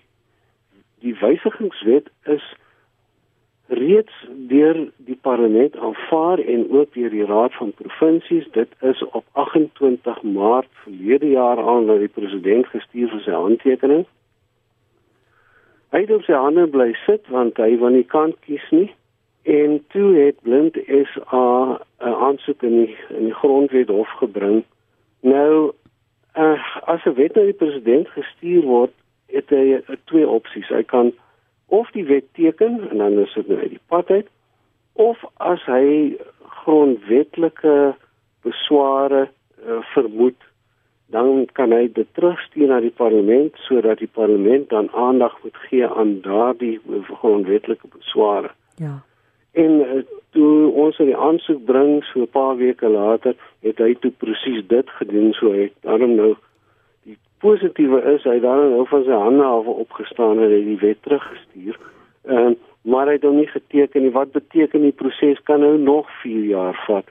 die 1.04 1.14
wysigingswet 1.20 2.08
is 2.32 2.46
reeds 3.68 4.28
deur 4.48 4.92
die 4.98 5.18
parlement 5.22 5.78
aanvaar 5.78 6.40
en 6.40 6.68
ook 6.72 6.94
deur 6.94 7.10
die 7.10 7.26
raad 7.26 7.54
van 7.54 7.74
provinsies. 7.74 8.48
Dit 8.52 8.70
is 8.82 9.04
op 9.04 9.26
28 9.32 10.22
Maart 10.22 10.70
verlede 10.72 11.30
jaar 11.30 11.68
aan 11.68 11.86
dat 11.86 12.00
die 12.00 12.08
president 12.08 12.68
gestuur 12.68 13.10
vir 13.10 13.24
sy 13.26 13.32
handtekening. 13.32 14.06
Hy 15.90 16.04
het 16.04 16.12
op 16.12 16.24
sy 16.28 16.38
hande 16.38 16.68
bly 16.68 16.92
sit 17.06 17.28
want 17.34 17.58
hy 17.58 17.78
wou 17.82 17.90
nie 17.94 18.06
kan 18.06 18.36
kies 18.46 18.66
nie. 18.72 18.92
En 19.46 19.78
toe 19.94 20.14
het 20.18 20.42
Blind 20.42 20.78
SA 20.86 21.80
'n 22.02 22.16
aansoek 22.28 22.64
in 22.64 22.76
die, 22.86 22.96
in 23.10 23.24
die 23.30 23.34
grondwet 23.34 23.90
hof 23.90 24.10
gebring. 24.22 24.64
Nou 25.22 25.74
uh, 26.38 26.78
as 26.86 27.06
'n 27.06 27.14
wet 27.14 27.36
na 27.36 27.42
die 27.42 27.54
president 27.54 28.08
gestuur 28.08 28.62
word, 28.62 28.92
het 29.28 29.50
hy 29.50 29.78
uh, 29.78 29.96
twee 30.04 30.28
opsies. 30.28 30.68
Hy 30.68 30.84
kan 30.84 31.14
of 31.68 31.92
die 31.92 32.06
wet 32.06 32.26
teken 32.34 32.90
en 32.90 32.98
dan 32.98 33.20
is 33.20 33.34
dit 33.34 33.48
nou 33.48 33.60
uit 33.60 33.70
die 33.70 33.86
pad 33.88 34.10
uit 34.10 34.28
of 34.94 35.24
as 35.34 35.64
hy 35.66 36.16
grondwetlike 36.64 37.96
besware 38.42 39.28
uh, 39.28 39.82
vermoed 39.94 40.42
dan 41.14 41.46
kan 41.54 41.72
hy 41.72 41.88
dit 41.94 42.08
terugstuur 42.18 42.70
na 42.72 42.80
die 42.84 42.94
parlement 42.94 43.58
sodat 43.68 44.02
die 44.02 44.12
parlement 44.12 44.70
dan 44.70 44.90
aandag 44.94 45.36
moet 45.44 45.58
gee 45.68 45.88
aan 45.88 46.22
daardie 46.26 46.80
grondwetlike 47.20 47.88
besware. 47.94 48.50
Ja. 48.82 48.98
En 49.52 49.72
uh, 49.86 50.02
toe 50.36 50.72
ons 50.74 50.98
die 50.98 51.16
aansoek 51.16 51.62
bring 51.66 52.04
so 52.04 52.26
'n 52.26 52.32
paar 52.32 52.58
weke 52.58 52.90
later, 52.90 53.36
het 53.62 53.78
hy 53.78 53.94
toe 54.00 54.12
presies 54.12 54.66
dit 54.68 54.90
gedoen 55.00 55.34
so 55.34 55.54
hy 55.54 55.72
daarom 55.82 56.16
nou 56.16 56.36
positiewe 57.44 58.02
is 58.16 58.24
hy 58.24 58.40
dan 58.40 58.72
nou 58.72 58.86
van 58.88 59.04
sy 59.04 59.18
hande 59.26 59.44
af 59.44 59.66
opgestaan 59.66 60.40
en 60.40 60.52
hy 60.52 60.62
die 60.72 60.80
wet 60.84 61.02
teruggestuur. 61.02 61.80
Ehm 62.30 62.56
uh, 62.56 62.56
maar 62.86 63.10
hy 63.10 63.16
het 63.18 63.24
hom 63.26 63.40
nie 63.42 63.50
geteken 63.50 64.04
nie. 64.06 64.12
Wat 64.14 64.30
beteken 64.36 64.84
die 64.86 64.94
proses 64.94 65.40
kan 65.50 65.64
nou 65.66 65.78
nog 65.82 66.10
4 66.22 66.44
jaar 66.52 66.78
vat? 66.86 67.08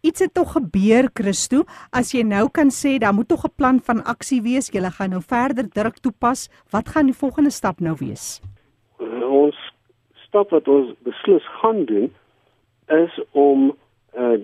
Iets 0.00 0.20
het 0.20 0.34
tog 0.34 0.52
gebeur, 0.52 1.08
Christo. 1.16 1.62
As 1.92 2.12
jy 2.12 2.20
nou 2.24 2.50
kan 2.52 2.68
sê 2.68 2.98
daar 3.00 3.14
moet 3.16 3.28
tog 3.28 3.44
'n 3.44 3.56
plan 3.56 3.80
van 3.80 4.04
aksie 4.04 4.42
wees. 4.42 4.68
Jy 4.68 4.80
gaan 4.80 5.10
nou 5.10 5.22
verder 5.22 5.68
druk 5.68 5.98
toepas. 5.98 6.48
Wat 6.70 6.88
gaan 6.88 7.06
die 7.06 7.16
volgende 7.16 7.50
stap 7.50 7.80
nou 7.80 7.96
wees? 7.98 8.40
Uh, 9.00 9.24
ons 9.30 9.56
stap 10.28 10.50
wat 10.50 10.68
ons 10.68 10.94
beslis 11.02 11.44
gaan 11.60 11.84
doen 11.84 12.12
is 12.88 13.20
om 13.30 13.76
uh, 14.16 14.38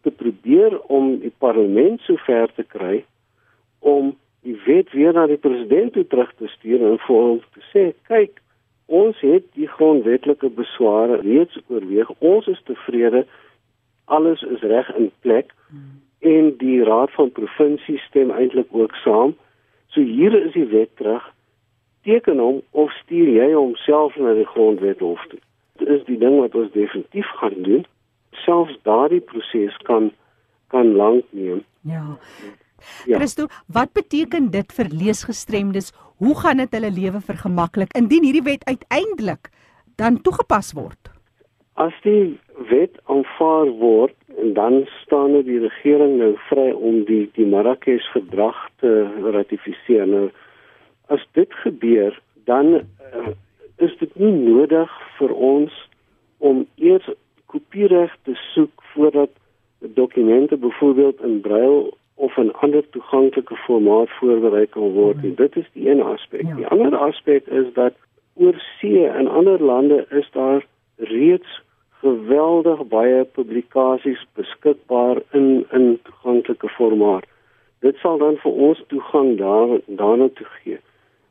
te 0.00 0.10
probeer 0.10 0.80
om 0.80 1.18
die 1.18 1.34
parlement 1.38 2.00
sover 2.00 2.52
te 2.54 2.62
kry 2.62 3.04
wet 4.78 4.92
weer 4.92 5.12
na 5.12 5.26
die 5.26 5.40
president 5.40 5.92
toe 5.92 6.06
terug 6.06 6.30
te 6.38 6.46
stuur 6.46 6.84
en 6.90 6.98
vir 7.06 7.16
hom 7.16 7.40
te 7.54 7.64
sê 7.72 7.84
kyk 8.10 8.40
ons 9.00 9.18
het 9.20 9.44
die 9.58 9.68
grondwetlike 9.68 10.48
besware 10.56 11.18
reeds 11.20 11.58
oorweeg. 11.68 12.08
Ons 12.24 12.46
is 12.48 12.60
tevrede. 12.64 13.26
Alles 14.04 14.42
is 14.42 14.62
reg 14.64 14.88
in 14.96 15.10
plek 15.20 15.50
hmm. 15.68 15.98
en 16.24 16.54
die 16.62 16.78
raad 16.88 17.12
van 17.16 17.34
provinsie 17.36 17.98
stem 18.06 18.32
eintlik 18.32 18.72
ook 18.72 18.94
saam. 19.02 19.34
So 19.92 20.00
hier 20.00 20.32
is 20.38 20.54
die 20.56 20.64
wet 20.72 20.94
terug. 20.96 21.26
Teken 22.08 22.40
hom 22.40 22.62
of 22.70 22.94
stuur 23.02 23.28
jy 23.34 23.50
homself 23.52 24.16
na 24.16 24.32
die 24.38 24.48
grondwethof 24.54 25.26
toe. 25.28 25.42
Dit 25.82 25.92
is 25.98 26.06
die 26.08 26.16
ding 26.24 26.38
wat 26.40 26.56
ons 26.56 26.72
definitief 26.72 27.28
gaan 27.42 27.60
doen. 27.68 27.84
Selfs 28.46 28.80
daardie 28.88 29.20
proses 29.20 29.76
kan 29.90 30.10
kan 30.72 30.96
lank 30.96 31.28
neem. 31.36 31.62
Ja 31.88 32.16
Ja. 33.06 33.18
Christo, 33.18 33.46
wat 33.66 33.92
beteken 33.92 34.50
dit 34.50 34.72
vir 34.72 34.90
leesgestremdes? 34.90 35.92
Hoe 36.18 36.34
gaan 36.40 36.62
dit 36.62 36.72
hulle 36.74 36.90
lewe 36.90 37.20
vergemaklik 37.20 37.94
indien 37.96 38.24
hierdie 38.26 38.46
wet 38.46 38.64
uiteindelik 38.64 39.50
dan 39.96 40.20
toegepas 40.22 40.72
word? 40.72 41.12
As 41.78 41.94
die 42.02 42.38
wet 42.70 42.98
aanvaar 43.06 43.70
word 43.78 44.18
dan 44.42 44.86
staan 45.02 45.32
dit 45.32 45.44
die 45.44 45.58
regering 45.58 46.18
nou 46.18 46.34
vry 46.48 46.70
om 46.70 47.02
die 47.08 47.26
die 47.34 47.46
Marrakesh 47.46 48.06
verdrag 48.14 48.58
te 48.82 48.92
ratifiseer. 49.34 50.06
Nou 50.06 50.28
as 51.14 51.24
dit 51.32 51.54
gebeur, 51.64 52.14
dan 52.44 52.74
uh, 52.74 53.32
is 53.76 53.94
dit 53.98 54.14
nie 54.20 54.32
nodig 54.32 54.92
vir 55.18 55.32
ons 55.32 55.74
om 56.38 56.66
eers 56.76 57.08
kopiereg 57.46 58.12
te 58.28 58.36
soek 58.52 58.84
voordat 58.92 59.32
dokumente 59.80 60.56
byvoorbeeld 60.56 61.22
in 61.24 61.40
brail 61.40 61.90
of 62.18 62.36
'n 62.36 62.52
ander 62.62 62.84
toeganklike 62.90 63.56
formaat 63.56 64.10
voorberei 64.18 64.66
kan 64.66 64.90
word. 64.92 65.16
En 65.22 65.34
dit 65.34 65.56
is 65.56 65.68
die 65.72 65.90
een 65.90 66.02
aspek. 66.02 66.42
Ja. 66.42 66.54
Die 66.54 66.66
ander 66.66 66.96
aspek 66.96 67.46
is 67.46 67.72
dat 67.72 67.94
oor 68.34 68.56
see 68.78 69.06
in 69.18 69.28
ander 69.28 69.62
lande 69.62 70.06
is 70.10 70.28
daar 70.32 70.66
reeds 70.96 71.62
geweldig 72.00 72.86
baie 72.86 73.24
publikasies 73.24 74.26
beskikbaar 74.34 75.16
in 75.30 75.66
in 75.70 75.98
toeganklike 76.02 76.68
formaat. 76.68 77.26
Dit 77.78 77.96
sal 77.96 78.18
dan 78.18 78.36
vir 78.36 78.52
ons 78.52 78.84
toegang 78.86 79.36
daar 79.38 79.80
daarna 79.86 80.28
toe 80.34 80.46
gee. 80.46 80.78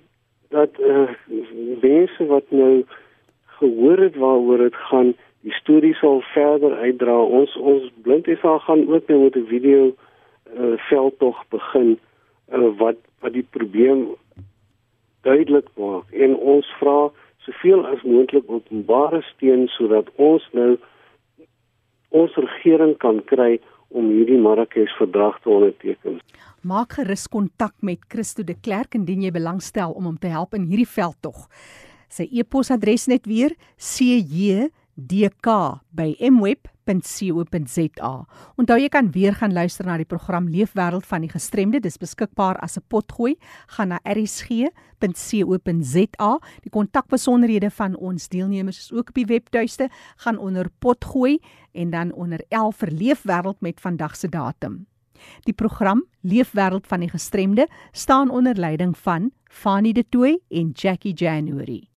dat 0.49 0.71
uh, 0.79 1.09
mense 1.83 2.27
wat 2.27 2.51
nou 2.51 2.85
gehoor 3.59 3.99
het 3.99 4.17
waaroor 4.17 4.59
dit 4.59 4.75
gaan, 4.75 5.15
die 5.41 5.53
storie 5.53 5.95
sal 5.95 6.21
verder 6.33 6.77
uitdra. 6.77 7.23
Ons 7.23 7.57
ons 7.57 7.93
blind 8.03 8.29
is 8.29 8.43
al 8.43 8.59
gaan 8.59 8.89
ook 8.89 9.09
nou 9.09 9.23
met 9.23 9.37
'n 9.37 9.47
video 9.47 9.95
uh, 10.55 10.75
veldtog 10.89 11.43
begin 11.55 11.99
uh, 12.53 12.71
wat 12.79 12.99
wat 13.25 13.33
die 13.33 13.47
probleem 13.57 14.09
duidelik 15.27 15.69
maak 15.81 16.13
en 16.13 16.37
ons 16.37 16.67
vra 16.81 17.11
soveel 17.47 17.87
as 17.87 18.03
moontlik 18.03 18.45
openbare 18.51 19.23
steun 19.33 19.67
sodat 19.77 20.07
ons 20.17 20.45
nou 20.53 20.77
ons 22.15 22.33
regering 22.39 22.95
kan 23.03 23.19
kry 23.31 23.61
om 23.89 24.11
hierdie 24.11 24.39
Marrakesh 24.43 24.95
verdrag 24.99 25.41
te 25.43 25.49
onderteken. 25.51 26.21
Maak 26.67 26.93
gerus 26.99 27.27
kontak 27.31 27.75
met 27.87 27.99
Christo 28.11 28.43
de 28.43 28.55
Klerk 28.59 28.95
indien 28.99 29.23
jy 29.23 29.31
belangstel 29.35 29.91
om 29.95 30.05
hom 30.11 30.19
te 30.19 30.31
help 30.33 30.55
in 30.59 30.65
hierdie 30.71 30.89
veldtog. 30.91 31.47
Sy 32.11 32.27
e-posadres 32.33 33.07
net 33.11 33.27
weer 33.27 33.53
cjdk@mweb 33.79 35.01
www.rsg.co.za. 36.87 38.27
Onthou 38.57 38.79
jy 38.79 38.89
kan 38.93 39.11
weer 39.13 39.35
gaan 39.35 39.53
luister 39.53 39.87
na 39.87 39.97
die 39.99 40.07
program 40.09 40.49
Leefwêreld 40.49 41.07
van 41.07 41.21
die 41.25 41.31
Gestremde. 41.31 41.81
Dis 41.81 41.99
beskikbaar 41.99 42.57
as 42.63 42.77
'n 42.77 42.83
potgooi. 42.89 43.37
Gaan 43.67 43.89
na 43.89 44.01
rsg.co.za. 44.05 45.01
Die 46.63 46.71
kontakbesonderhede 46.71 47.71
van 47.71 47.97
ons 47.97 48.29
deelnemers 48.29 48.79
is 48.79 48.93
ook 48.93 49.09
op 49.09 49.15
die 49.15 49.27
webtuiste. 49.27 49.89
Gaan 50.17 50.39
onder 50.39 50.71
potgooi 50.79 51.39
en 51.73 51.91
dan 51.91 52.13
onder 52.13 52.45
11 52.49 52.77
vir 52.77 52.91
Leefwêreld 52.91 53.61
met 53.61 53.81
vandag 53.81 54.17
se 54.17 54.29
datum. 54.29 54.87
Die 55.45 55.55
program 55.55 56.05
Leefwêreld 56.23 56.87
van 56.87 57.01
die 57.01 57.11
Gestremde 57.11 57.69
staan 57.93 58.31
onder 58.31 58.55
leiding 58.55 58.97
van 58.99 59.31
Fanie 59.45 59.93
De 59.93 60.05
Tooy 60.09 60.41
en 60.49 60.71
Jackie 60.71 61.15
January. 61.15 61.96